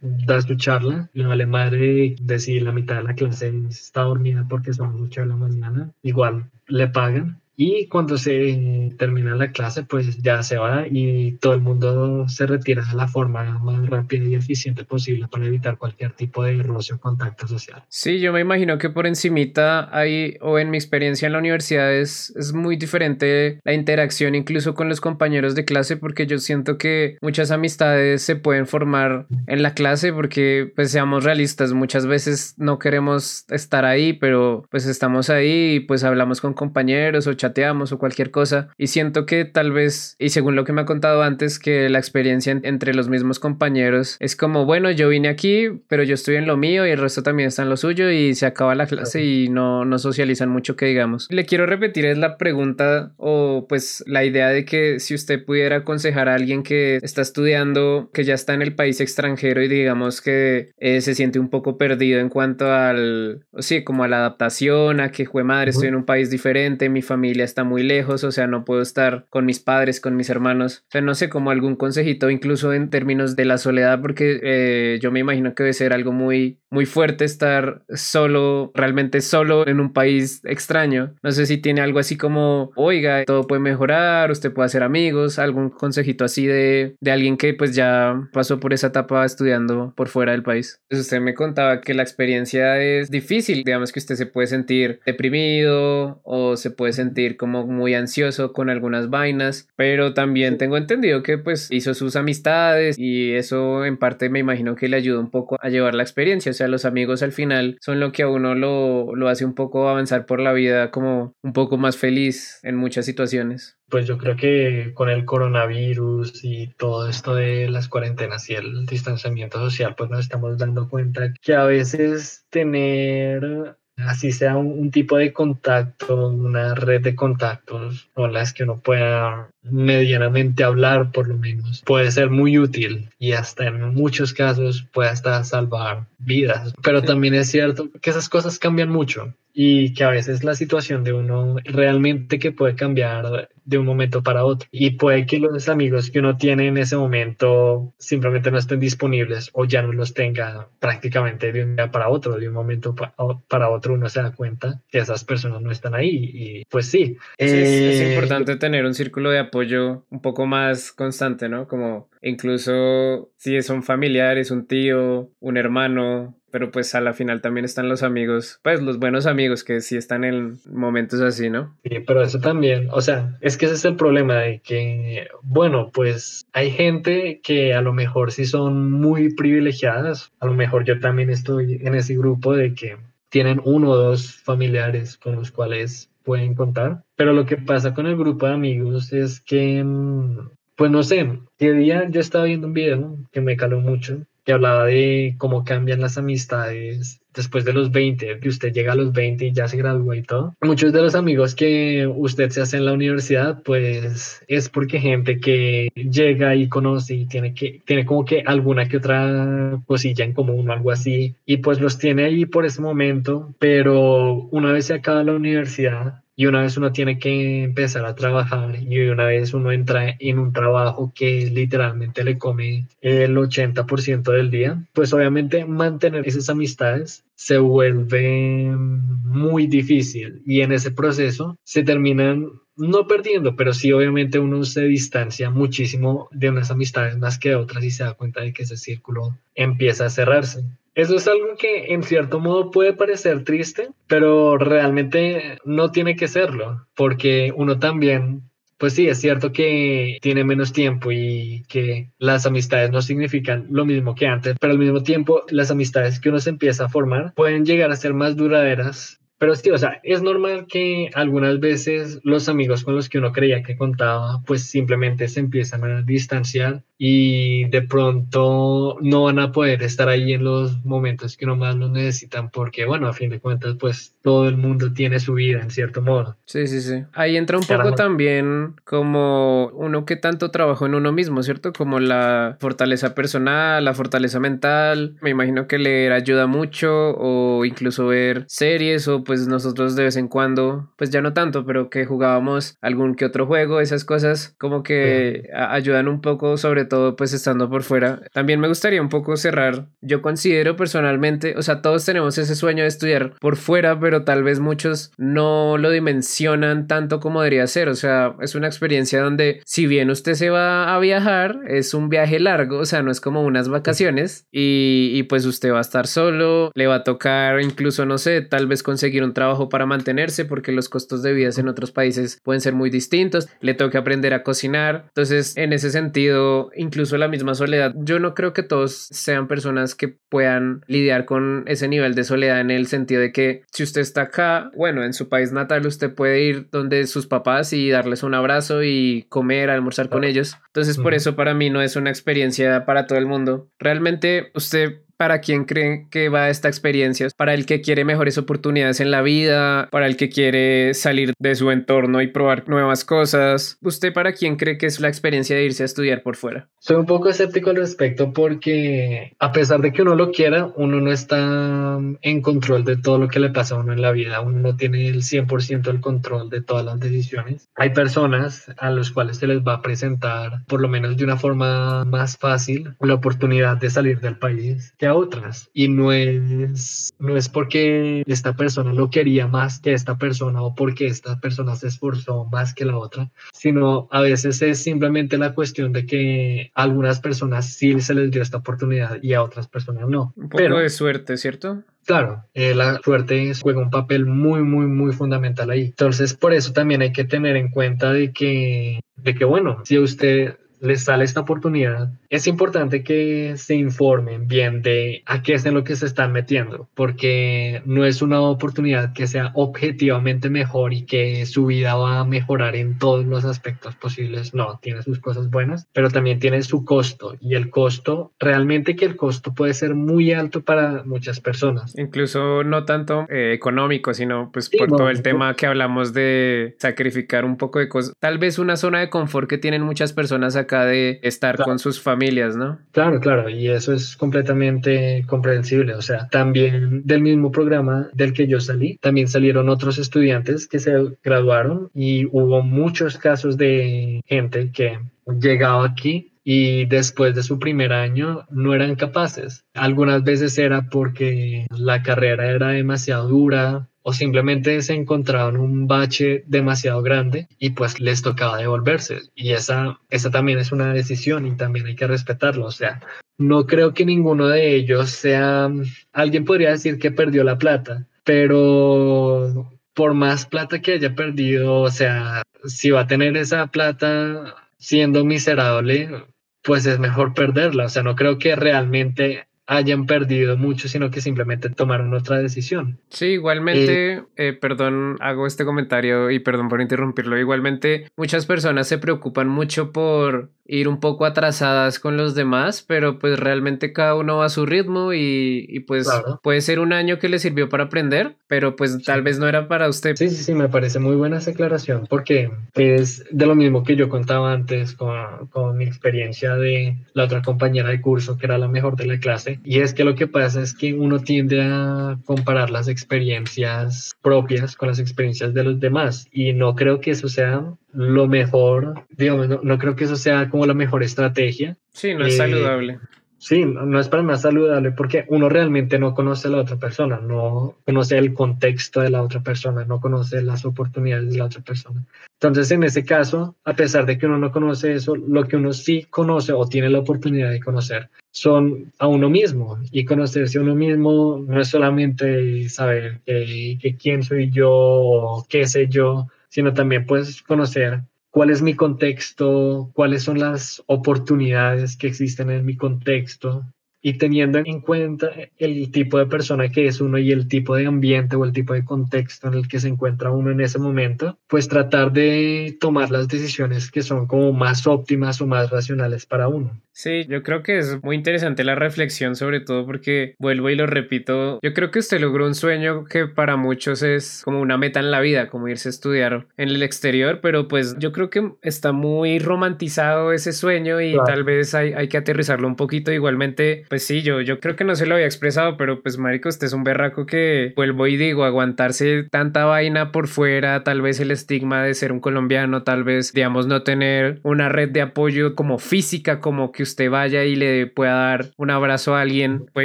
da 0.00 0.40
su 0.40 0.54
charla, 0.54 1.10
le 1.12 1.26
vale 1.26 1.46
madre 1.46 2.14
decir 2.20 2.62
la 2.62 2.70
mitad 2.70 2.96
de 2.96 3.02
la 3.02 3.14
clase 3.14 3.52
está 3.68 4.02
dormida 4.02 4.46
porque 4.48 4.72
son 4.72 5.02
8 5.02 5.22
de 5.22 5.26
la 5.26 5.36
mañana, 5.36 5.92
igual 6.02 6.48
le 6.68 6.86
pagan 6.86 7.40
y 7.60 7.88
cuando 7.88 8.16
se 8.16 8.94
termina 8.98 9.34
la 9.34 9.50
clase, 9.50 9.82
pues 9.82 10.22
ya 10.22 10.44
se 10.44 10.58
va 10.58 10.86
y 10.88 11.32
todo 11.40 11.54
el 11.54 11.60
mundo 11.60 12.28
se 12.28 12.46
retira 12.46 12.84
de 12.84 12.94
la 12.94 13.08
forma 13.08 13.58
más 13.58 13.84
rápida 13.88 14.28
y 14.28 14.36
eficiente 14.36 14.84
posible 14.84 15.26
para 15.26 15.44
evitar 15.44 15.76
cualquier 15.76 16.12
tipo 16.12 16.44
de 16.44 16.62
roce 16.62 16.94
o 16.94 17.00
contacto 17.00 17.48
social. 17.48 17.82
Sí, 17.88 18.20
yo 18.20 18.32
me 18.32 18.40
imagino 18.40 18.78
que 18.78 18.90
por 18.90 19.08
encimita 19.08 19.88
hay, 19.90 20.36
o 20.40 20.60
en 20.60 20.70
mi 20.70 20.76
experiencia 20.76 21.26
en 21.26 21.32
la 21.32 21.40
universidad 21.40 21.92
es, 21.92 22.32
es 22.36 22.52
muy 22.52 22.76
diferente 22.76 23.58
la 23.64 23.72
interacción 23.72 24.36
incluso 24.36 24.74
con 24.74 24.88
los 24.88 25.00
compañeros 25.00 25.56
de 25.56 25.64
clase 25.64 25.96
porque 25.96 26.28
yo 26.28 26.38
siento 26.38 26.78
que 26.78 27.18
muchas 27.20 27.50
amistades 27.50 28.22
se 28.22 28.36
pueden 28.36 28.68
formar 28.68 29.26
en 29.48 29.64
la 29.64 29.74
clase 29.74 30.12
porque 30.12 30.70
pues 30.76 30.92
seamos 30.92 31.24
realistas, 31.24 31.72
muchas 31.72 32.06
veces 32.06 32.54
no 32.56 32.78
queremos 32.78 33.46
estar 33.48 33.84
ahí, 33.84 34.12
pero 34.12 34.64
pues 34.70 34.86
estamos 34.86 35.28
ahí 35.28 35.74
y 35.74 35.80
pues 35.80 36.04
hablamos 36.04 36.40
con 36.40 36.54
compañeros 36.54 37.26
o 37.26 37.34
chateamos 37.48 37.92
o 37.92 37.98
cualquier 37.98 38.30
cosa. 38.30 38.68
Y 38.76 38.88
siento 38.88 39.26
que 39.26 39.44
tal 39.44 39.72
vez, 39.72 40.16
y 40.18 40.30
según 40.30 40.56
lo 40.56 40.64
que 40.64 40.72
me 40.72 40.82
ha 40.82 40.86
contado 40.86 41.22
antes, 41.22 41.58
que 41.58 41.88
la 41.88 41.98
experiencia 41.98 42.58
entre 42.62 42.94
los 42.94 43.08
mismos 43.08 43.38
compañeros 43.38 44.16
es 44.20 44.36
como, 44.36 44.64
bueno, 44.64 44.90
yo 44.90 45.08
vine 45.08 45.28
aquí, 45.28 45.68
pero 45.88 46.02
yo 46.02 46.14
estoy 46.14 46.36
en 46.36 46.46
lo 46.46 46.56
mío 46.56 46.86
y 46.86 46.90
el 46.90 46.98
resto 46.98 47.22
también 47.22 47.48
está 47.48 47.62
en 47.62 47.70
lo 47.70 47.76
suyo 47.76 48.10
y 48.10 48.34
se 48.34 48.46
acaba 48.46 48.74
la 48.74 48.86
clase 48.86 49.24
y 49.24 49.48
no, 49.48 49.84
no 49.84 49.98
socializan 49.98 50.48
mucho 50.48 50.76
que 50.76 50.86
digamos. 50.86 51.26
Le 51.30 51.46
quiero 51.46 51.66
repetir 51.66 52.06
es 52.06 52.18
la 52.18 52.36
pregunta 52.36 53.12
o 53.16 53.66
pues 53.68 54.04
la 54.06 54.24
idea 54.24 54.48
de 54.48 54.64
que 54.64 55.00
si 55.00 55.14
usted 55.14 55.44
pudiera 55.44 55.76
aconsejar 55.76 56.28
a 56.28 56.34
alguien 56.34 56.62
que 56.62 56.98
está 57.02 57.22
estudiando, 57.22 58.10
que 58.12 58.24
ya 58.24 58.34
está 58.34 58.54
en 58.54 58.62
el 58.62 58.74
país 58.74 59.00
extranjero 59.00 59.62
y 59.62 59.68
digamos 59.68 60.20
que 60.20 60.70
eh, 60.78 61.00
se 61.00 61.14
siente 61.14 61.38
un 61.38 61.48
poco 61.48 61.78
perdido 61.78 62.20
en 62.20 62.28
cuanto 62.28 62.72
al, 62.72 63.44
sí, 63.58 63.84
como 63.84 64.04
a 64.04 64.08
la 64.08 64.18
adaptación, 64.18 65.00
a 65.00 65.10
que, 65.10 65.24
jue 65.24 65.44
madre, 65.44 65.70
estoy 65.70 65.88
en 65.88 65.94
un 65.94 66.04
país 66.04 66.30
diferente, 66.30 66.88
mi 66.88 67.02
familia 67.02 67.37
está 67.44 67.64
muy 67.64 67.82
lejos, 67.82 68.24
o 68.24 68.32
sea, 68.32 68.46
no 68.46 68.64
puedo 68.64 68.82
estar 68.82 69.26
con 69.30 69.46
mis 69.46 69.60
padres, 69.60 70.00
con 70.00 70.16
mis 70.16 70.30
hermanos. 70.30 70.84
O 70.88 70.90
sea, 70.90 71.00
no 71.00 71.14
sé, 71.14 71.28
como 71.28 71.50
algún 71.50 71.76
consejito, 71.76 72.30
incluso 72.30 72.72
en 72.72 72.90
términos 72.90 73.36
de 73.36 73.44
la 73.44 73.58
soledad, 73.58 74.00
porque 74.00 74.40
eh, 74.42 74.98
yo 75.00 75.10
me 75.10 75.20
imagino 75.20 75.54
que 75.54 75.62
debe 75.62 75.72
ser 75.72 75.92
algo 75.92 76.12
muy, 76.12 76.58
muy 76.70 76.86
fuerte 76.86 77.24
estar 77.24 77.82
solo, 77.88 78.72
realmente 78.74 79.20
solo 79.20 79.66
en 79.66 79.80
un 79.80 79.92
país 79.92 80.40
extraño. 80.44 81.14
No 81.22 81.32
sé 81.32 81.46
si 81.46 81.58
tiene 81.58 81.80
algo 81.80 81.98
así 81.98 82.16
como, 82.16 82.70
oiga, 82.76 83.24
todo 83.24 83.46
puede 83.46 83.60
mejorar, 83.60 84.30
usted 84.30 84.52
puede 84.52 84.66
hacer 84.66 84.82
amigos, 84.82 85.38
algún 85.38 85.70
consejito 85.70 86.24
así 86.24 86.46
de, 86.46 86.96
de 87.00 87.10
alguien 87.10 87.36
que 87.36 87.54
pues 87.54 87.74
ya 87.74 88.28
pasó 88.32 88.60
por 88.60 88.72
esa 88.72 88.88
etapa 88.88 89.24
estudiando 89.24 89.92
por 89.96 90.08
fuera 90.08 90.32
del 90.32 90.42
país. 90.42 90.80
Pues 90.88 91.02
usted 91.02 91.20
me 91.20 91.34
contaba 91.34 91.80
que 91.80 91.94
la 91.94 92.02
experiencia 92.02 92.80
es 92.80 93.10
difícil, 93.10 93.64
digamos 93.64 93.92
que 93.92 93.98
usted 93.98 94.16
se 94.16 94.26
puede 94.26 94.46
sentir 94.46 95.00
deprimido 95.06 96.20
o 96.24 96.56
se 96.56 96.70
puede 96.70 96.92
sentir 96.92 97.27
como 97.36 97.66
muy 97.66 97.94
ansioso 97.94 98.52
con 98.52 98.70
algunas 98.70 99.10
vainas, 99.10 99.68
pero 99.76 100.14
también 100.14 100.58
tengo 100.58 100.76
entendido 100.76 101.22
que 101.22 101.38
pues 101.38 101.68
hizo 101.70 101.94
sus 101.94 102.16
amistades 102.16 102.96
y 102.98 103.32
eso 103.32 103.84
en 103.84 103.96
parte 103.96 104.28
me 104.28 104.38
imagino 104.38 104.76
que 104.76 104.88
le 104.88 104.96
ayuda 104.96 105.20
un 105.20 105.30
poco 105.30 105.56
a 105.60 105.68
llevar 105.68 105.94
la 105.94 106.02
experiencia, 106.02 106.50
o 106.50 106.54
sea, 106.54 106.68
los 106.68 106.84
amigos 106.84 107.22
al 107.22 107.32
final 107.32 107.76
son 107.80 108.00
lo 108.00 108.12
que 108.12 108.22
a 108.22 108.28
uno 108.28 108.54
lo, 108.54 109.14
lo 109.14 109.28
hace 109.28 109.44
un 109.44 109.54
poco 109.54 109.88
avanzar 109.88 110.26
por 110.26 110.40
la 110.40 110.52
vida 110.52 110.90
como 110.90 111.34
un 111.42 111.52
poco 111.52 111.76
más 111.76 111.96
feliz 111.96 112.60
en 112.62 112.76
muchas 112.76 113.06
situaciones. 113.06 113.78
Pues 113.88 114.06
yo 114.06 114.18
creo 114.18 114.36
que 114.36 114.92
con 114.94 115.08
el 115.08 115.24
coronavirus 115.24 116.44
y 116.44 116.74
todo 116.76 117.08
esto 117.08 117.34
de 117.34 117.70
las 117.70 117.88
cuarentenas 117.88 118.50
y 118.50 118.54
el 118.54 118.84
distanciamiento 118.84 119.58
social, 119.58 119.94
pues 119.96 120.10
nos 120.10 120.20
estamos 120.20 120.58
dando 120.58 120.88
cuenta 120.88 121.32
que 121.40 121.54
a 121.54 121.64
veces 121.64 122.44
tener 122.50 123.76
así 124.06 124.32
sea 124.32 124.56
un, 124.56 124.90
tipo 124.90 125.16
de 125.16 125.32
contacto, 125.32 126.28
una 126.28 126.74
red 126.74 127.02
de 127.02 127.14
contactos 127.14 128.08
con 128.14 128.32
las 128.32 128.52
que 128.52 128.64
uno 128.64 128.80
pueda 128.80 129.50
medianamente 129.62 130.64
hablar 130.64 131.10
por 131.12 131.28
lo 131.28 131.36
menos, 131.36 131.82
puede 131.84 132.10
ser 132.10 132.30
muy 132.30 132.58
útil 132.58 133.10
y 133.18 133.32
hasta 133.32 133.66
en 133.66 133.94
muchos 133.94 134.32
casos 134.32 134.86
puede 134.92 135.10
hasta 135.10 135.42
salvar 135.44 136.06
vidas. 136.18 136.72
Pero 136.82 137.02
también 137.02 137.34
es 137.34 137.50
cierto 137.50 137.88
que 138.00 138.10
esas 138.10 138.28
cosas 138.28 138.58
cambian 138.58 138.88
mucho 138.88 139.34
y 139.60 139.92
que 139.92 140.04
a 140.04 140.10
veces 140.10 140.44
la 140.44 140.54
situación 140.54 141.02
de 141.02 141.12
uno 141.12 141.56
realmente 141.64 142.38
que 142.38 142.52
puede 142.52 142.76
cambiar 142.76 143.48
de 143.64 143.76
un 143.76 143.86
momento 143.86 144.22
para 144.22 144.44
otro 144.44 144.68
y 144.70 144.90
puede 144.90 145.26
que 145.26 145.40
los 145.40 145.68
amigos 145.68 146.12
que 146.12 146.20
uno 146.20 146.36
tiene 146.36 146.68
en 146.68 146.78
ese 146.78 146.96
momento 146.96 147.92
simplemente 147.98 148.52
no 148.52 148.58
estén 148.58 148.78
disponibles 148.78 149.50
o 149.54 149.64
ya 149.64 149.82
no 149.82 149.92
los 149.92 150.14
tenga 150.14 150.68
prácticamente 150.78 151.50
de 151.50 151.64
un 151.64 151.74
día 151.74 151.90
para 151.90 152.08
otro, 152.08 152.36
de 152.38 152.46
un 152.46 152.54
momento 152.54 152.94
para 152.94 153.68
otro 153.68 153.94
uno 153.94 154.08
se 154.08 154.22
da 154.22 154.30
cuenta 154.30 154.80
que 154.92 154.98
esas 154.98 155.24
personas 155.24 155.60
no 155.60 155.72
están 155.72 155.96
ahí 155.96 156.30
y 156.32 156.64
pues 156.66 156.86
sí. 156.86 157.16
es, 157.36 157.50
es 157.50 158.00
eh, 158.00 158.10
importante 158.10 158.54
tener 158.54 158.86
un 158.86 158.94
círculo 158.94 159.30
de 159.30 159.40
apoyo 159.40 160.04
un 160.08 160.22
poco 160.22 160.46
más 160.46 160.92
constante, 160.92 161.48
¿no? 161.48 161.66
Como 161.66 162.08
incluso 162.22 163.30
si 163.36 163.60
son 163.62 163.82
familiares, 163.82 164.50
un 164.50 164.66
tío, 164.66 165.30
un 165.40 165.56
hermano, 165.56 166.38
pero 166.50 166.70
pues 166.70 166.94
a 166.94 167.00
la 167.00 167.12
final 167.12 167.40
también 167.40 167.64
están 167.64 167.88
los 167.88 168.02
amigos, 168.02 168.60
pues 168.62 168.80
los 168.82 168.98
buenos 168.98 169.26
amigos 169.26 169.64
que 169.64 169.80
sí 169.80 169.96
están 169.96 170.24
en 170.24 170.58
momentos 170.70 171.20
así, 171.20 171.50
¿no? 171.50 171.76
Sí, 171.84 172.00
pero 172.06 172.22
eso 172.22 172.40
también, 172.40 172.88
o 172.90 173.00
sea, 173.00 173.36
es 173.40 173.56
que 173.56 173.66
ese 173.66 173.74
es 173.74 173.84
el 173.84 173.96
problema 173.96 174.36
de 174.36 174.60
que, 174.60 175.28
bueno, 175.42 175.90
pues 175.92 176.46
hay 176.52 176.70
gente 176.70 177.40
que 177.42 177.74
a 177.74 177.82
lo 177.82 177.92
mejor 177.92 178.32
sí 178.32 178.46
son 178.46 178.90
muy 178.90 179.34
privilegiadas, 179.34 180.32
a 180.40 180.46
lo 180.46 180.54
mejor 180.54 180.84
yo 180.84 180.98
también 181.00 181.30
estoy 181.30 181.80
en 181.82 181.94
ese 181.94 182.16
grupo 182.16 182.54
de 182.54 182.74
que 182.74 182.96
tienen 183.28 183.60
uno 183.64 183.90
o 183.90 183.96
dos 183.96 184.36
familiares 184.42 185.18
con 185.18 185.36
los 185.36 185.50
cuales 185.50 186.10
pueden 186.24 186.54
contar, 186.54 187.02
pero 187.16 187.32
lo 187.32 187.46
que 187.46 187.56
pasa 187.56 187.94
con 187.94 188.06
el 188.06 188.16
grupo 188.16 188.46
de 188.46 188.52
amigos 188.52 189.12
es 189.12 189.40
que, 189.40 189.82
mm, 189.82 190.50
pues 190.78 190.92
no 190.92 191.02
sé, 191.02 191.28
que 191.58 191.72
día 191.72 192.08
yo 192.08 192.20
estaba 192.20 192.44
viendo 192.44 192.68
un 192.68 192.72
video 192.72 193.18
que 193.32 193.40
me 193.40 193.56
caló 193.56 193.80
mucho 193.80 194.20
que 194.48 194.54
hablaba 194.54 194.86
de 194.86 195.34
cómo 195.36 195.62
cambian 195.62 196.00
las 196.00 196.16
amistades 196.16 197.20
después 197.34 197.66
de 197.66 197.74
los 197.74 197.92
20, 197.92 198.40
que 198.40 198.48
usted 198.48 198.72
llega 198.72 198.92
a 198.92 198.96
los 198.96 199.12
20 199.12 199.44
y 199.44 199.52
ya 199.52 199.68
se 199.68 199.76
gradúa 199.76 200.16
y 200.16 200.22
todo. 200.22 200.54
Muchos 200.62 200.90
de 200.94 201.02
los 201.02 201.14
amigos 201.14 201.54
que 201.54 202.06
usted 202.06 202.48
se 202.48 202.62
hace 202.62 202.78
en 202.78 202.86
la 202.86 202.94
universidad, 202.94 203.62
pues 203.62 204.42
es 204.48 204.70
porque 204.70 205.00
gente 205.00 205.38
que 205.38 205.90
llega 205.94 206.54
y 206.54 206.70
conoce 206.70 207.14
y 207.14 207.26
tiene 207.26 207.52
que 207.52 207.82
tiene 207.84 208.06
como 208.06 208.24
que 208.24 208.40
alguna 208.40 208.88
que 208.88 208.96
otra 208.96 209.82
cosilla 209.84 210.24
en 210.24 210.32
común 210.32 210.70
o 210.70 210.72
algo 210.72 210.92
así 210.92 211.34
y 211.44 211.58
pues 211.58 211.78
los 211.78 211.98
tiene 211.98 212.24
ahí 212.24 212.46
por 212.46 212.64
ese 212.64 212.80
momento, 212.80 213.54
pero 213.58 214.48
una 214.50 214.72
vez 214.72 214.86
se 214.86 214.94
acaba 214.94 215.24
la 215.24 215.34
universidad 215.34 216.22
y 216.38 216.46
una 216.46 216.62
vez 216.62 216.76
uno 216.76 216.92
tiene 216.92 217.18
que 217.18 217.64
empezar 217.64 218.04
a 218.04 218.14
trabajar 218.14 218.80
y 218.80 219.00
una 219.08 219.24
vez 219.24 219.54
uno 219.54 219.72
entra 219.72 220.14
en 220.20 220.38
un 220.38 220.52
trabajo 220.52 221.12
que 221.12 221.50
literalmente 221.52 222.22
le 222.22 222.38
come 222.38 222.86
el 223.00 223.36
80% 223.36 224.30
del 224.30 224.48
día, 224.48 224.84
pues 224.92 225.12
obviamente 225.12 225.64
mantener 225.64 226.28
esas 226.28 226.48
amistades 226.48 227.24
se 227.34 227.58
vuelve 227.58 228.70
muy 228.72 229.66
difícil 229.66 230.40
y 230.46 230.60
en 230.60 230.70
ese 230.70 230.92
proceso 230.92 231.58
se 231.64 231.82
terminan 231.82 232.46
no 232.76 233.08
perdiendo, 233.08 233.56
pero 233.56 233.74
sí 233.74 233.90
obviamente 233.90 234.38
uno 234.38 234.62
se 234.62 234.82
distancia 234.82 235.50
muchísimo 235.50 236.28
de 236.30 236.50
unas 236.50 236.70
amistades 236.70 237.18
más 237.18 237.40
que 237.40 237.48
de 237.48 237.56
otras 237.56 237.82
y 237.82 237.90
se 237.90 238.04
da 238.04 238.14
cuenta 238.14 238.42
de 238.42 238.52
que 238.52 238.62
ese 238.62 238.76
círculo 238.76 239.36
empieza 239.56 240.06
a 240.06 240.10
cerrarse. 240.10 240.62
Eso 240.98 241.14
es 241.14 241.28
algo 241.28 241.54
que 241.56 241.94
en 241.94 242.02
cierto 242.02 242.40
modo 242.40 242.72
puede 242.72 242.92
parecer 242.92 243.44
triste, 243.44 243.90
pero 244.08 244.58
realmente 244.58 245.58
no 245.64 245.92
tiene 245.92 246.16
que 246.16 246.26
serlo, 246.26 246.88
porque 246.96 247.52
uno 247.54 247.78
también, 247.78 248.50
pues 248.78 248.94
sí, 248.94 249.06
es 249.06 249.20
cierto 249.20 249.52
que 249.52 250.18
tiene 250.20 250.42
menos 250.42 250.72
tiempo 250.72 251.12
y 251.12 251.62
que 251.68 252.10
las 252.18 252.46
amistades 252.46 252.90
no 252.90 253.00
significan 253.00 253.68
lo 253.70 253.84
mismo 253.84 254.16
que 254.16 254.26
antes, 254.26 254.56
pero 254.60 254.72
al 254.72 254.80
mismo 254.80 255.04
tiempo 255.04 255.44
las 255.50 255.70
amistades 255.70 256.18
que 256.18 256.30
uno 256.30 256.40
se 256.40 256.50
empieza 256.50 256.86
a 256.86 256.88
formar 256.88 257.32
pueden 257.34 257.64
llegar 257.64 257.92
a 257.92 257.96
ser 257.96 258.12
más 258.12 258.34
duraderas. 258.34 259.20
Pero 259.38 259.54
sí, 259.54 259.70
o 259.70 259.78
sea, 259.78 260.00
es 260.02 260.20
normal 260.20 260.66
que 260.68 261.10
algunas 261.14 261.60
veces 261.60 262.18
los 262.24 262.48
amigos 262.48 262.82
con 262.82 262.96
los 262.96 263.08
que 263.08 263.18
uno 263.18 263.30
creía 263.30 263.62
que 263.62 263.76
contaba, 263.76 264.42
pues 264.44 264.64
simplemente 264.64 265.28
se 265.28 265.38
empiezan 265.38 265.84
a 265.84 266.02
distanciar 266.02 266.82
y 266.98 267.68
de 267.68 267.82
pronto 267.82 268.96
no 269.00 269.22
van 269.22 269.38
a 269.38 269.52
poder 269.52 269.82
estar 269.84 270.08
ahí 270.08 270.32
en 270.32 270.42
los 270.42 270.84
momentos 270.84 271.36
que 271.36 271.44
uno 271.44 271.54
más 271.54 271.76
lo 271.76 271.88
necesitan 271.88 272.50
porque, 272.50 272.84
bueno, 272.84 273.06
a 273.06 273.12
fin 273.12 273.30
de 273.30 273.38
cuentas, 273.38 273.76
pues 273.78 274.16
todo 274.22 274.48
el 274.48 274.56
mundo 274.56 274.92
tiene 274.92 275.20
su 275.20 275.34
vida 275.34 275.60
en 275.62 275.70
cierto 275.70 276.02
modo. 276.02 276.36
Sí, 276.44 276.66
sí, 276.66 276.80
sí. 276.80 277.04
Ahí 277.12 277.36
entra 277.36 277.56
un 277.56 277.64
poco 277.64 277.92
también 277.92 278.74
como 278.84 279.68
uno 279.68 280.04
que 280.04 280.16
tanto 280.16 280.50
trabajó 280.50 280.86
en 280.86 280.96
uno 280.96 281.12
mismo, 281.12 281.42
¿cierto? 281.44 281.72
Como 281.72 282.00
la 282.00 282.56
fortaleza 282.60 283.14
personal, 283.14 283.84
la 283.84 283.94
fortaleza 283.94 284.40
mental. 284.40 285.16
Me 285.22 285.30
imagino 285.30 285.68
que 285.68 285.78
leer 285.78 286.12
ayuda 286.12 286.46
mucho 286.46 287.14
o 287.16 287.64
incluso 287.64 288.08
ver 288.08 288.44
series 288.48 289.06
o 289.06 289.22
pues 289.22 289.46
nosotros 289.46 289.94
de 289.94 290.04
vez 290.04 290.16
en 290.16 290.26
cuando, 290.26 290.90
pues 290.96 291.10
ya 291.10 291.20
no 291.22 291.32
tanto, 291.32 291.64
pero 291.64 291.90
que 291.90 292.06
jugábamos 292.06 292.76
algún 292.80 293.14
que 293.14 293.24
otro 293.24 293.46
juego, 293.46 293.80
esas 293.80 294.04
cosas 294.04 294.56
como 294.58 294.82
que 294.82 295.48
ayudan 295.54 296.08
un 296.08 296.20
poco 296.20 296.56
sobre 296.56 296.87
todo 296.88 297.16
pues 297.16 297.32
estando 297.32 297.68
por 297.68 297.82
fuera. 297.82 298.22
También 298.32 298.60
me 298.60 298.68
gustaría 298.68 299.02
un 299.02 299.08
poco 299.08 299.36
cerrar. 299.36 299.88
Yo 300.00 300.22
considero 300.22 300.76
personalmente, 300.76 301.54
o 301.56 301.62
sea, 301.62 301.82
todos 301.82 302.04
tenemos 302.04 302.38
ese 302.38 302.54
sueño 302.54 302.82
de 302.82 302.88
estudiar 302.88 303.34
por 303.40 303.56
fuera, 303.56 303.98
pero 303.98 304.24
tal 304.24 304.42
vez 304.42 304.60
muchos 304.60 305.12
no 305.16 305.78
lo 305.78 305.90
dimensionan 305.90 306.86
tanto 306.86 307.20
como 307.20 307.40
debería 307.42 307.66
ser. 307.66 307.88
O 307.88 307.94
sea, 307.94 308.34
es 308.40 308.54
una 308.54 308.66
experiencia 308.66 309.20
donde 309.20 309.60
si 309.64 309.86
bien 309.86 310.10
usted 310.10 310.34
se 310.34 310.50
va 310.50 310.94
a 310.94 310.98
viajar, 310.98 311.60
es 311.66 311.94
un 311.94 312.08
viaje 312.08 312.40
largo, 312.40 312.78
o 312.78 312.86
sea, 312.86 313.02
no 313.02 313.10
es 313.10 313.20
como 313.20 313.42
unas 313.42 313.68
vacaciones 313.68 314.46
y, 314.50 315.10
y 315.14 315.24
pues 315.24 315.44
usted 315.44 315.72
va 315.72 315.78
a 315.78 315.82
estar 315.82 316.06
solo, 316.06 316.70
le 316.74 316.86
va 316.86 316.96
a 316.96 317.04
tocar 317.04 317.60
incluso, 317.60 318.06
no 318.06 318.18
sé, 318.18 318.42
tal 318.42 318.66
vez 318.66 318.82
conseguir 318.82 319.22
un 319.22 319.34
trabajo 319.34 319.68
para 319.68 319.86
mantenerse 319.86 320.44
porque 320.44 320.72
los 320.72 320.88
costos 320.88 321.22
de 321.22 321.32
vida 321.32 321.48
en 321.56 321.68
otros 321.68 321.92
países 321.92 322.40
pueden 322.42 322.60
ser 322.60 322.74
muy 322.74 322.90
distintos, 322.90 323.48
le 323.60 323.74
toca 323.74 324.00
aprender 324.00 324.34
a 324.34 324.42
cocinar. 324.42 325.04
Entonces, 325.08 325.56
en 325.56 325.72
ese 325.72 325.90
sentido, 325.90 326.70
incluso 326.78 327.18
la 327.18 327.28
misma 327.28 327.54
soledad. 327.54 327.94
Yo 327.96 328.18
no 328.18 328.34
creo 328.34 328.52
que 328.52 328.62
todos 328.62 329.08
sean 329.10 329.48
personas 329.48 329.94
que 329.94 330.08
puedan 330.08 330.82
lidiar 330.86 331.24
con 331.24 331.64
ese 331.66 331.88
nivel 331.88 332.14
de 332.14 332.24
soledad 332.24 332.60
en 332.60 332.70
el 332.70 332.86
sentido 332.86 333.20
de 333.20 333.32
que 333.32 333.62
si 333.72 333.82
usted 333.82 334.00
está 334.00 334.22
acá, 334.22 334.70
bueno, 334.74 335.04
en 335.04 335.12
su 335.12 335.28
país 335.28 335.52
natal, 335.52 335.86
usted 335.86 336.14
puede 336.14 336.42
ir 336.42 336.68
donde 336.70 337.06
sus 337.06 337.26
papás 337.26 337.72
y 337.72 337.90
darles 337.90 338.22
un 338.22 338.34
abrazo 338.34 338.82
y 338.82 339.26
comer, 339.28 339.70
almorzar 339.70 340.08
con 340.08 340.24
ellos. 340.24 340.56
Entonces, 340.68 340.96
por 340.98 341.14
eso 341.14 341.36
para 341.36 341.54
mí 341.54 341.70
no 341.70 341.82
es 341.82 341.96
una 341.96 342.10
experiencia 342.10 342.84
para 342.84 343.06
todo 343.06 343.18
el 343.18 343.26
mundo. 343.26 343.68
Realmente 343.78 344.50
usted 344.54 345.02
para 345.18 345.40
quien 345.40 345.64
cree 345.64 346.06
que 346.10 346.28
va 346.28 346.48
esta 346.48 346.68
experiencia, 346.68 347.28
para 347.36 347.52
el 347.52 347.66
que 347.66 347.80
quiere 347.80 348.04
mejores 348.04 348.38
oportunidades 348.38 349.00
en 349.00 349.10
la 349.10 349.20
vida, 349.20 349.88
para 349.90 350.06
el 350.06 350.16
que 350.16 350.30
quiere 350.30 350.94
salir 350.94 351.34
de 351.38 351.54
su 351.56 351.70
entorno 351.72 352.22
y 352.22 352.28
probar 352.28 352.68
nuevas 352.68 353.04
cosas. 353.04 353.78
¿Usted 353.82 354.12
para 354.12 354.32
quién 354.32 354.56
cree 354.56 354.78
que 354.78 354.86
es 354.86 355.00
la 355.00 355.08
experiencia 355.08 355.56
de 355.56 355.64
irse 355.64 355.82
a 355.82 355.86
estudiar 355.86 356.22
por 356.22 356.36
fuera? 356.36 356.68
Soy 356.78 356.96
un 356.96 357.06
poco 357.06 357.28
escéptico 357.28 357.70
al 357.70 357.76
respecto 357.76 358.32
porque 358.32 359.32
a 359.40 359.50
pesar 359.50 359.80
de 359.80 359.92
que 359.92 360.02
uno 360.02 360.14
lo 360.14 360.30
quiera, 360.30 360.72
uno 360.76 361.00
no 361.00 361.10
está 361.10 361.98
en 362.22 362.40
control 362.40 362.84
de 362.84 362.96
todo 362.96 363.18
lo 363.18 363.28
que 363.28 363.40
le 363.40 363.50
pasa 363.50 363.74
a 363.74 363.78
uno 363.78 363.92
en 363.92 364.00
la 364.00 364.12
vida. 364.12 364.40
Uno 364.40 364.60
no 364.60 364.76
tiene 364.76 365.08
el 365.08 365.22
100% 365.22 365.88
el 365.88 366.00
control 366.00 366.48
de 366.48 366.62
todas 366.62 366.84
las 366.84 367.00
decisiones. 367.00 367.68
Hay 367.74 367.90
personas 367.90 368.66
a 368.78 368.90
las 368.90 369.10
cuales 369.10 369.38
se 369.38 369.48
les 369.48 369.62
va 369.62 369.74
a 369.74 369.82
presentar, 369.82 370.64
por 370.68 370.80
lo 370.80 370.88
menos 370.88 371.16
de 371.16 371.24
una 371.24 371.36
forma 371.36 372.04
más 372.04 372.36
fácil, 372.36 372.94
la 373.00 373.14
oportunidad 373.14 373.78
de 373.78 373.90
salir 373.90 374.20
del 374.20 374.38
país 374.38 374.94
que 374.96 375.07
otras. 375.14 375.70
Y 375.72 375.88
no 375.88 376.12
es, 376.12 377.10
no 377.18 377.36
es 377.36 377.48
porque 377.48 378.22
esta 378.26 378.54
persona 378.54 378.92
lo 378.92 379.10
quería 379.10 379.46
más 379.46 379.80
que 379.80 379.92
esta 379.92 380.18
persona 380.18 380.62
o 380.62 380.74
porque 380.74 381.06
esta 381.06 381.40
persona 381.40 381.76
se 381.76 381.88
esforzó 381.88 382.46
más 382.46 382.74
que 382.74 382.84
la 382.84 382.96
otra, 382.96 383.30
sino 383.52 384.08
a 384.10 384.20
veces 384.20 384.62
es 384.62 384.82
simplemente 384.82 385.38
la 385.38 385.54
cuestión 385.54 385.92
de 385.92 386.06
que 386.06 386.70
a 386.74 386.82
algunas 386.82 387.20
personas 387.20 387.74
sí 387.74 388.00
se 388.00 388.14
les 388.14 388.30
dio 388.30 388.42
esta 388.42 388.58
oportunidad 388.58 389.18
y 389.22 389.34
a 389.34 389.42
otras 389.42 389.68
personas 389.68 390.08
no. 390.08 390.32
Un 390.36 390.48
poco 390.48 390.58
Pero, 390.58 390.78
de 390.78 390.90
suerte, 390.90 391.36
¿cierto? 391.36 391.82
Claro, 392.04 392.44
eh, 392.54 392.74
la 392.74 393.00
suerte 393.04 393.52
juega 393.60 393.80
un 393.80 393.90
papel 393.90 394.24
muy, 394.24 394.62
muy, 394.62 394.86
muy 394.86 395.12
fundamental 395.12 395.70
ahí. 395.70 395.86
Entonces, 395.86 396.32
por 396.32 396.54
eso 396.54 396.72
también 396.72 397.02
hay 397.02 397.12
que 397.12 397.24
tener 397.24 397.56
en 397.56 397.70
cuenta 397.70 398.12
de 398.12 398.32
que, 398.32 399.00
de 399.16 399.34
que 399.34 399.44
bueno, 399.44 399.82
si 399.84 399.98
usted 399.98 400.56
les 400.80 401.04
sale 401.04 401.24
esta 401.24 401.40
oportunidad, 401.40 402.10
es 402.28 402.46
importante 402.46 403.02
que 403.02 403.54
se 403.56 403.74
informen 403.74 404.48
bien 404.48 404.82
de 404.82 405.22
a 405.26 405.42
qué 405.42 405.54
es 405.54 405.66
en 405.66 405.74
lo 405.74 405.84
que 405.84 405.96
se 405.96 406.06
están 406.06 406.32
metiendo, 406.32 406.88
porque 406.94 407.82
no 407.84 408.04
es 408.04 408.22
una 408.22 408.40
oportunidad 408.40 409.12
que 409.12 409.26
sea 409.26 409.52
objetivamente 409.54 410.50
mejor 410.50 410.92
y 410.92 411.04
que 411.04 411.46
su 411.46 411.66
vida 411.66 411.94
va 411.94 412.20
a 412.20 412.24
mejorar 412.24 412.76
en 412.76 412.98
todos 412.98 413.24
los 413.24 413.44
aspectos 413.44 413.94
posibles. 413.96 414.54
No, 414.54 414.78
tiene 414.82 415.02
sus 415.02 415.20
cosas 415.20 415.50
buenas, 415.50 415.88
pero 415.92 416.10
también 416.10 416.38
tiene 416.38 416.62
su 416.62 416.84
costo 416.84 417.36
y 417.40 417.54
el 417.54 417.70
costo, 417.70 418.32
realmente 418.38 418.96
que 418.96 419.04
el 419.04 419.16
costo 419.16 419.54
puede 419.54 419.74
ser 419.74 419.94
muy 419.94 420.32
alto 420.32 420.62
para 420.62 421.02
muchas 421.04 421.40
personas. 421.40 421.96
Incluso 421.98 422.64
no 422.64 422.84
tanto 422.84 423.26
eh, 423.30 423.52
económico, 423.52 424.14
sino 424.14 424.50
pues 424.52 424.70
por 424.70 424.88
todo 424.88 425.10
el 425.10 425.22
tema 425.22 425.54
que 425.54 425.66
hablamos 425.66 426.12
de 426.12 426.76
sacrificar 426.78 427.44
un 427.44 427.56
poco 427.56 427.78
de 427.78 427.88
cosas. 427.88 428.14
Tal 428.18 428.38
vez 428.38 428.58
una 428.58 428.76
zona 428.76 429.00
de 429.00 429.10
confort 429.10 429.48
que 429.48 429.58
tienen 429.58 429.82
muchas 429.82 430.12
personas 430.12 430.56
de 430.76 431.20
estar 431.22 431.56
con 431.58 431.78
sus 431.78 432.00
familias, 432.00 432.56
¿no? 432.56 432.78
Claro, 432.92 433.20
claro, 433.20 433.48
y 433.48 433.68
eso 433.68 433.92
es 433.92 434.16
completamente 434.16 435.24
comprensible. 435.26 435.94
O 435.94 436.02
sea, 436.02 436.28
también 436.28 437.02
del 437.04 437.22
mismo 437.22 437.50
programa 437.50 438.08
del 438.12 438.32
que 438.32 438.46
yo 438.46 438.60
salí, 438.60 438.98
también 439.00 439.28
salieron 439.28 439.68
otros 439.68 439.98
estudiantes 439.98 440.66
que 440.66 440.78
se 440.78 440.92
graduaron 441.22 441.90
y 441.94 442.26
hubo 442.26 442.62
muchos 442.62 443.18
casos 443.18 443.56
de 443.56 444.20
gente 444.26 444.70
que 444.72 444.98
llegaba 445.40 445.84
aquí 445.84 446.32
y 446.50 446.86
después 446.86 447.34
de 447.34 447.42
su 447.42 447.58
primer 447.58 447.92
año 447.92 448.46
no 448.50 448.72
eran 448.72 448.94
capaces. 448.94 449.64
Algunas 449.74 450.24
veces 450.24 450.56
era 450.56 450.88
porque 450.88 451.66
la 451.68 452.02
carrera 452.02 452.50
era 452.50 452.68
demasiado 452.68 453.28
dura 453.28 453.88
o 454.02 454.12
simplemente 454.12 454.80
se 454.82 454.94
encontraban 454.94 455.56
un 455.56 455.86
bache 455.86 456.44
demasiado 456.46 457.02
grande 457.02 457.48
y 457.58 457.70
pues 457.70 458.00
les 458.00 458.22
tocaba 458.22 458.58
devolverse. 458.58 459.20
Y 459.34 459.52
esa, 459.52 460.00
esa 460.10 460.30
también 460.30 460.58
es 460.58 460.72
una 460.72 460.92
decisión 460.92 461.46
y 461.46 461.56
también 461.56 461.86
hay 461.86 461.96
que 461.96 462.06
respetarlo. 462.06 462.66
O 462.66 462.70
sea, 462.70 463.00
no 463.36 463.66
creo 463.66 463.94
que 463.94 464.04
ninguno 464.04 464.48
de 464.48 464.74
ellos 464.74 465.10
sea, 465.10 465.70
alguien 466.12 466.44
podría 466.44 466.70
decir 466.70 466.98
que 466.98 467.10
perdió 467.10 467.44
la 467.44 467.58
plata, 467.58 468.06
pero 468.24 469.70
por 469.94 470.14
más 470.14 470.46
plata 470.46 470.80
que 470.80 470.92
haya 470.92 471.14
perdido, 471.14 471.80
o 471.80 471.90
sea, 471.90 472.42
si 472.64 472.90
va 472.90 473.00
a 473.00 473.06
tener 473.06 473.36
esa 473.36 473.66
plata 473.66 474.54
siendo 474.78 475.24
miserable, 475.24 476.24
pues 476.62 476.86
es 476.86 476.98
mejor 476.98 477.34
perderla. 477.34 477.86
O 477.86 477.88
sea, 477.88 478.02
no 478.02 478.14
creo 478.14 478.38
que 478.38 478.54
realmente 478.56 479.47
hayan 479.68 480.06
perdido 480.06 480.56
mucho, 480.56 480.88
sino 480.88 481.10
que 481.10 481.20
simplemente 481.20 481.68
tomaron 481.68 482.12
otra 482.14 482.38
decisión. 482.38 482.98
Sí, 483.10 483.26
igualmente, 483.26 484.14
eh, 484.14 484.22
eh, 484.36 484.52
perdón, 484.54 485.16
hago 485.20 485.46
este 485.46 485.66
comentario 485.66 486.30
y 486.30 486.38
perdón 486.38 486.70
por 486.70 486.80
interrumpirlo, 486.80 487.38
igualmente 487.38 488.08
muchas 488.16 488.46
personas 488.46 488.88
se 488.88 488.96
preocupan 488.96 489.46
mucho 489.46 489.92
por 489.92 490.50
ir 490.68 490.86
un 490.86 491.00
poco 491.00 491.24
atrasadas 491.24 491.98
con 491.98 492.18
los 492.18 492.34
demás, 492.34 492.84
pero 492.86 493.18
pues 493.18 493.40
realmente 493.40 493.94
cada 493.94 494.14
uno 494.14 494.36
va 494.36 494.44
a 494.44 494.50
su 494.50 494.66
ritmo 494.66 495.14
y, 495.14 495.84
pues 495.86 496.08
puede 496.42 496.60
ser 496.60 496.78
un 496.78 496.92
año 496.92 497.18
que 497.18 497.30
le 497.30 497.38
sirvió 497.38 497.70
para 497.70 497.84
aprender, 497.84 498.36
pero 498.46 498.76
pues 498.76 499.02
tal 499.02 499.22
vez 499.22 499.38
no 499.38 499.48
era 499.48 499.66
para 499.66 499.88
usted. 499.88 500.14
Sí, 500.16 500.28
sí, 500.28 500.44
sí, 500.44 500.54
me 500.54 500.68
parece 500.68 500.98
muy 500.98 501.16
buena 501.16 501.38
esa 501.38 501.52
aclaración 501.52 502.06
porque 502.08 502.50
es 502.74 503.24
de 503.30 503.46
lo 503.46 503.54
mismo 503.54 503.82
que 503.82 503.96
yo 503.96 504.10
contaba 504.10 504.52
antes 504.52 504.92
con, 504.92 505.46
con 505.48 505.78
mi 505.78 505.84
experiencia 505.84 506.54
de 506.56 506.98
la 507.14 507.24
otra 507.24 507.40
compañera 507.40 507.88
de 507.88 508.00
curso 508.02 508.36
que 508.36 508.44
era 508.44 508.58
la 508.58 508.68
mejor 508.68 508.96
de 508.96 509.06
la 509.06 509.18
clase 509.18 509.60
y 509.64 509.80
es 509.80 509.94
que 509.94 510.04
lo 510.04 510.14
que 510.14 510.26
pasa 510.26 510.60
es 510.60 510.74
que 510.74 510.92
uno 510.92 511.20
tiende 511.20 511.62
a 511.62 512.18
comparar 512.26 512.70
las 512.70 512.88
experiencias 512.88 514.14
propias 514.20 514.76
con 514.76 514.88
las 514.88 514.98
experiencias 514.98 515.54
de 515.54 515.64
los 515.64 515.80
demás 515.80 516.28
y 516.30 516.52
no 516.52 516.74
creo 516.74 517.00
que 517.00 517.12
eso 517.12 517.28
sea 517.28 517.64
lo 517.98 518.28
mejor, 518.28 519.02
digamos, 519.10 519.48
no, 519.48 519.78
creo 519.78 519.96
que 519.96 520.04
eso 520.04 520.14
sea 520.14 520.48
como 520.50 520.66
la 520.66 520.74
mejor 520.74 521.02
estrategia. 521.02 521.76
Sí, 521.92 522.14
no 522.14 522.24
es 522.24 522.34
eh, 522.34 522.36
saludable. 522.36 523.00
Sí, 523.38 523.64
no, 523.64 523.98
es 523.98 524.08
para 524.08 524.22
nada 524.22 524.38
saludable 524.38 524.92
porque 524.92 525.24
uno 525.28 525.48
realmente 525.48 525.98
no 525.98 526.14
conoce 526.14 526.46
a 526.46 526.52
la 526.52 526.58
otra 526.58 526.76
persona, 526.76 527.20
no 527.20 527.76
conoce 527.84 528.18
el 528.18 528.34
contexto 528.34 529.00
de 529.00 529.10
la 529.10 529.22
otra 529.22 529.40
persona, 529.40 529.84
no 529.84 530.00
conoce 530.00 530.42
las 530.42 530.64
oportunidades 530.64 531.30
de 531.30 531.38
la 531.38 531.46
otra 531.46 531.60
persona. 531.62 532.04
Entonces, 532.34 532.70
en 532.70 532.84
ese 532.84 533.04
caso, 533.04 533.56
a 533.64 533.74
pesar 533.74 534.06
de 534.06 534.16
que 534.16 534.26
uno 534.26 534.38
no 534.38 534.52
conoce 534.52 534.92
eso, 534.92 535.16
lo 535.16 535.48
que 535.48 535.56
uno 535.56 535.72
sí 535.72 536.06
conoce 536.08 536.52
o 536.52 536.66
tiene 536.68 536.90
la 536.90 537.00
oportunidad 537.00 537.50
de 537.50 537.60
conocer 537.60 538.10
son 538.30 538.92
a 538.98 539.08
uno 539.08 539.28
mismo 539.28 539.78
y 539.90 540.04
conocerse 540.04 540.58
a 540.58 540.62
uno 540.62 540.74
mismo 540.74 541.44
no 541.44 541.60
es 541.60 541.68
solamente 541.68 542.68
saber 542.68 543.20
que, 543.24 543.96
quién 544.00 544.22
soy 544.22 544.50
yo 544.50 544.70
o 544.70 545.46
qué 545.48 545.66
sé 545.66 545.88
yo, 545.88 546.28
sino 546.48 546.74
también 546.74 547.06
puedes 547.06 547.42
conocer 547.42 548.02
cuál 548.30 548.50
es 548.50 548.62
mi 548.62 548.74
contexto, 548.74 549.90
cuáles 549.94 550.22
son 550.22 550.38
las 550.38 550.82
oportunidades 550.86 551.96
que 551.96 552.08
existen 552.08 552.50
en 552.50 552.64
mi 552.64 552.76
contexto 552.76 553.64
y 554.00 554.14
teniendo 554.14 554.58
en 554.58 554.80
cuenta 554.80 555.30
el 555.56 555.90
tipo 555.90 556.18
de 556.18 556.26
persona 556.26 556.68
que 556.68 556.86
es 556.86 557.00
uno 557.00 557.18
y 557.18 557.32
el 557.32 557.48
tipo 557.48 557.74
de 557.74 557.86
ambiente 557.86 558.36
o 558.36 558.44
el 558.44 558.52
tipo 558.52 558.74
de 558.74 558.84
contexto 558.84 559.48
en 559.48 559.54
el 559.54 559.68
que 559.68 559.80
se 559.80 559.88
encuentra 559.88 560.30
uno 560.30 560.50
en 560.50 560.60
ese 560.60 560.78
momento, 560.78 561.36
pues 561.48 561.68
tratar 561.68 562.12
de 562.12 562.76
tomar 562.80 563.10
las 563.10 563.26
decisiones 563.26 563.90
que 563.90 564.02
son 564.02 564.26
como 564.26 564.52
más 564.52 564.86
óptimas 564.86 565.40
o 565.40 565.46
más 565.46 565.70
racionales 565.70 566.26
para 566.26 566.48
uno. 566.48 566.80
Sí, 566.98 567.26
yo 567.28 567.44
creo 567.44 567.62
que 567.62 567.78
es 567.78 568.02
muy 568.02 568.16
interesante 568.16 568.64
la 568.64 568.74
reflexión, 568.74 569.36
sobre 569.36 569.60
todo 569.60 569.86
porque 569.86 570.34
vuelvo 570.40 570.68
y 570.68 570.74
lo 570.74 570.84
repito, 570.88 571.60
yo 571.62 571.72
creo 571.72 571.92
que 571.92 572.00
usted 572.00 572.20
logró 572.20 572.44
un 572.44 572.56
sueño 572.56 573.04
que 573.04 573.28
para 573.28 573.54
muchos 573.56 574.02
es 574.02 574.42
como 574.44 574.60
una 574.60 574.78
meta 574.78 574.98
en 574.98 575.12
la 575.12 575.20
vida, 575.20 575.46
como 575.46 575.68
irse 575.68 575.88
a 575.88 575.90
estudiar 575.90 576.48
en 576.56 576.70
el 576.70 576.82
exterior, 576.82 577.38
pero 577.40 577.68
pues 577.68 577.94
yo 578.00 578.10
creo 578.10 578.30
que 578.30 578.50
está 578.62 578.90
muy 578.90 579.38
romantizado 579.38 580.32
ese 580.32 580.52
sueño 580.52 581.00
y 581.00 581.16
tal 581.24 581.44
vez 581.44 581.72
hay, 581.76 581.92
hay, 581.92 582.08
que 582.08 582.16
aterrizarlo 582.16 582.66
un 582.66 582.74
poquito. 582.74 583.12
Igualmente, 583.12 583.84
pues 583.88 584.04
sí, 584.04 584.22
yo, 584.22 584.40
yo 584.40 584.58
creo 584.58 584.74
que 584.74 584.82
no 584.82 584.96
se 584.96 585.06
lo 585.06 585.14
había 585.14 585.26
expresado, 585.26 585.76
pero 585.76 586.02
pues 586.02 586.18
marico, 586.18 586.48
usted 586.48 586.66
es 586.66 586.72
un 586.72 586.82
berraco 586.82 587.26
que 587.26 587.74
vuelvo 587.76 588.08
y 588.08 588.16
digo, 588.16 588.42
aguantarse 588.42 589.22
tanta 589.30 589.66
vaina 589.66 590.10
por 590.10 590.26
fuera, 590.26 590.82
tal 590.82 591.00
vez 591.00 591.20
el 591.20 591.30
estigma 591.30 591.80
de 591.84 591.94
ser 591.94 592.10
un 592.10 592.18
colombiano, 592.18 592.82
tal 592.82 593.04
vez, 593.04 593.32
digamos, 593.32 593.68
no 593.68 593.84
tener 593.84 594.40
una 594.42 594.68
red 594.68 594.88
de 594.88 595.02
apoyo 595.02 595.54
como 595.54 595.78
física, 595.78 596.40
como 596.40 596.72
que 596.72 596.87
usted 596.88 597.10
vaya 597.10 597.44
y 597.44 597.54
le 597.56 597.86
pueda 597.86 598.14
dar 598.14 598.50
un 598.56 598.70
abrazo 598.70 599.14
a 599.14 599.22
alguien. 599.22 599.66
Fue 599.72 599.84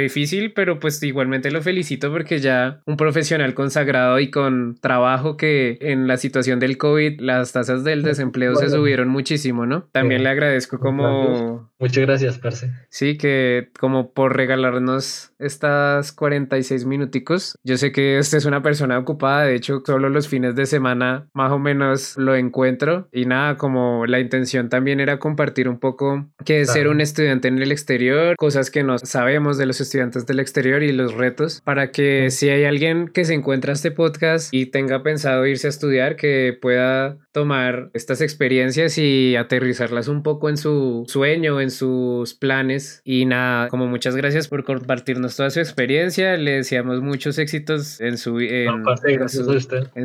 difícil, 0.00 0.52
pero 0.52 0.80
pues 0.80 1.02
igualmente 1.02 1.50
lo 1.50 1.62
felicito 1.62 2.10
porque 2.10 2.40
ya 2.40 2.82
un 2.86 2.96
profesional 2.96 3.54
consagrado 3.54 4.18
y 4.20 4.30
con 4.30 4.76
trabajo 4.80 5.36
que 5.36 5.78
en 5.80 6.06
la 6.06 6.16
situación 6.16 6.60
del 6.60 6.78
COVID 6.78 7.20
las 7.20 7.52
tasas 7.52 7.84
del 7.84 8.02
desempleo 8.02 8.54
se 8.56 8.70
subieron 8.70 9.08
muchísimo, 9.08 9.66
¿no? 9.66 9.88
También 9.92 10.22
le 10.22 10.30
agradezco 10.30 10.78
como... 10.78 11.70
Muchas 11.84 12.06
gracias, 12.06 12.38
Parce. 12.38 12.70
Sí, 12.88 13.18
que 13.18 13.68
como 13.78 14.14
por 14.14 14.34
regalarnos 14.34 15.34
estas 15.38 16.12
46 16.12 16.86
minuticos. 16.86 17.58
Yo 17.62 17.76
sé 17.76 17.92
que 17.92 18.18
usted 18.18 18.38
es 18.38 18.46
una 18.46 18.62
persona 18.62 18.98
ocupada, 18.98 19.44
de 19.44 19.54
hecho 19.54 19.82
solo 19.84 20.08
los 20.08 20.26
fines 20.26 20.54
de 20.54 20.64
semana 20.64 21.28
más 21.34 21.52
o 21.52 21.58
menos 21.58 22.16
lo 22.16 22.36
encuentro 22.36 23.06
y 23.12 23.26
nada, 23.26 23.58
como 23.58 24.06
la 24.06 24.18
intención 24.18 24.70
también 24.70 24.98
era 24.98 25.18
compartir 25.18 25.68
un 25.68 25.78
poco 25.78 26.26
que 26.46 26.64
ser 26.64 26.88
un 26.88 27.02
estudiante 27.02 27.48
en 27.48 27.60
el 27.60 27.70
exterior, 27.70 28.34
cosas 28.36 28.70
que 28.70 28.82
no 28.82 28.96
sabemos 28.96 29.58
de 29.58 29.66
los 29.66 29.78
estudiantes 29.82 30.24
del 30.24 30.40
exterior 30.40 30.82
y 30.82 30.90
los 30.90 31.12
retos, 31.12 31.60
para 31.64 31.90
que 31.90 32.30
si 32.30 32.48
hay 32.48 32.64
alguien 32.64 33.08
que 33.08 33.26
se 33.26 33.34
encuentra 33.34 33.74
este 33.74 33.90
podcast 33.90 34.54
y 34.54 34.66
tenga 34.66 35.02
pensado 35.02 35.46
irse 35.46 35.66
a 35.66 35.70
estudiar, 35.70 36.16
que 36.16 36.56
pueda 36.58 37.18
tomar 37.32 37.90
estas 37.92 38.22
experiencias 38.22 38.96
y 38.96 39.36
aterrizarlas 39.36 40.08
un 40.08 40.22
poco 40.22 40.48
en 40.48 40.56
su 40.56 41.04
sueño, 41.08 41.60
en 41.60 41.73
sus 41.74 42.34
planes. 42.34 43.00
Y 43.04 43.24
nada, 43.26 43.68
como 43.68 43.86
muchas 43.86 44.16
gracias 44.16 44.48
por 44.48 44.64
compartirnos 44.64 45.36
toda 45.36 45.50
su 45.50 45.60
experiencia. 45.60 46.36
Le 46.36 46.52
deseamos 46.52 47.00
muchos 47.00 47.38
éxitos 47.38 48.00
en 48.00 48.18
su, 48.18 48.40
en, 48.40 49.28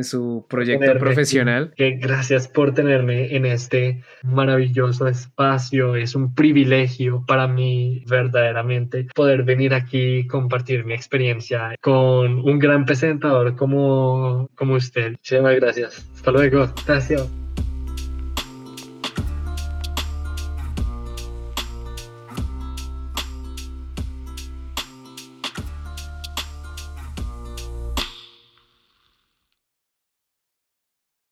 su, 0.04 0.46
proyecto 0.48 0.98
profesional. 0.98 1.72
Gracias 1.76 2.48
por 2.48 2.74
tenerme 2.74 3.34
en 3.34 3.46
este 3.46 4.02
maravilloso 4.22 5.06
espacio. 5.08 5.96
Es 5.96 6.14
un 6.14 6.34
privilegio 6.34 7.24
para 7.26 7.46
mí 7.46 8.04
verdaderamente 8.08 9.06
poder 9.14 9.42
venir 9.42 9.74
aquí 9.74 10.00
y 10.00 10.26
compartir 10.26 10.84
mi 10.84 10.94
experiencia 10.94 11.74
con 11.80 12.40
un 12.40 12.58
gran 12.58 12.84
presentador 12.84 13.56
como, 13.56 14.48
como 14.54 14.74
usted. 14.74 15.12
Muchísimas 15.12 15.56
gracias. 15.56 16.06
Hasta 16.14 16.30
luego. 16.30 16.72
Gracias. 16.86 17.39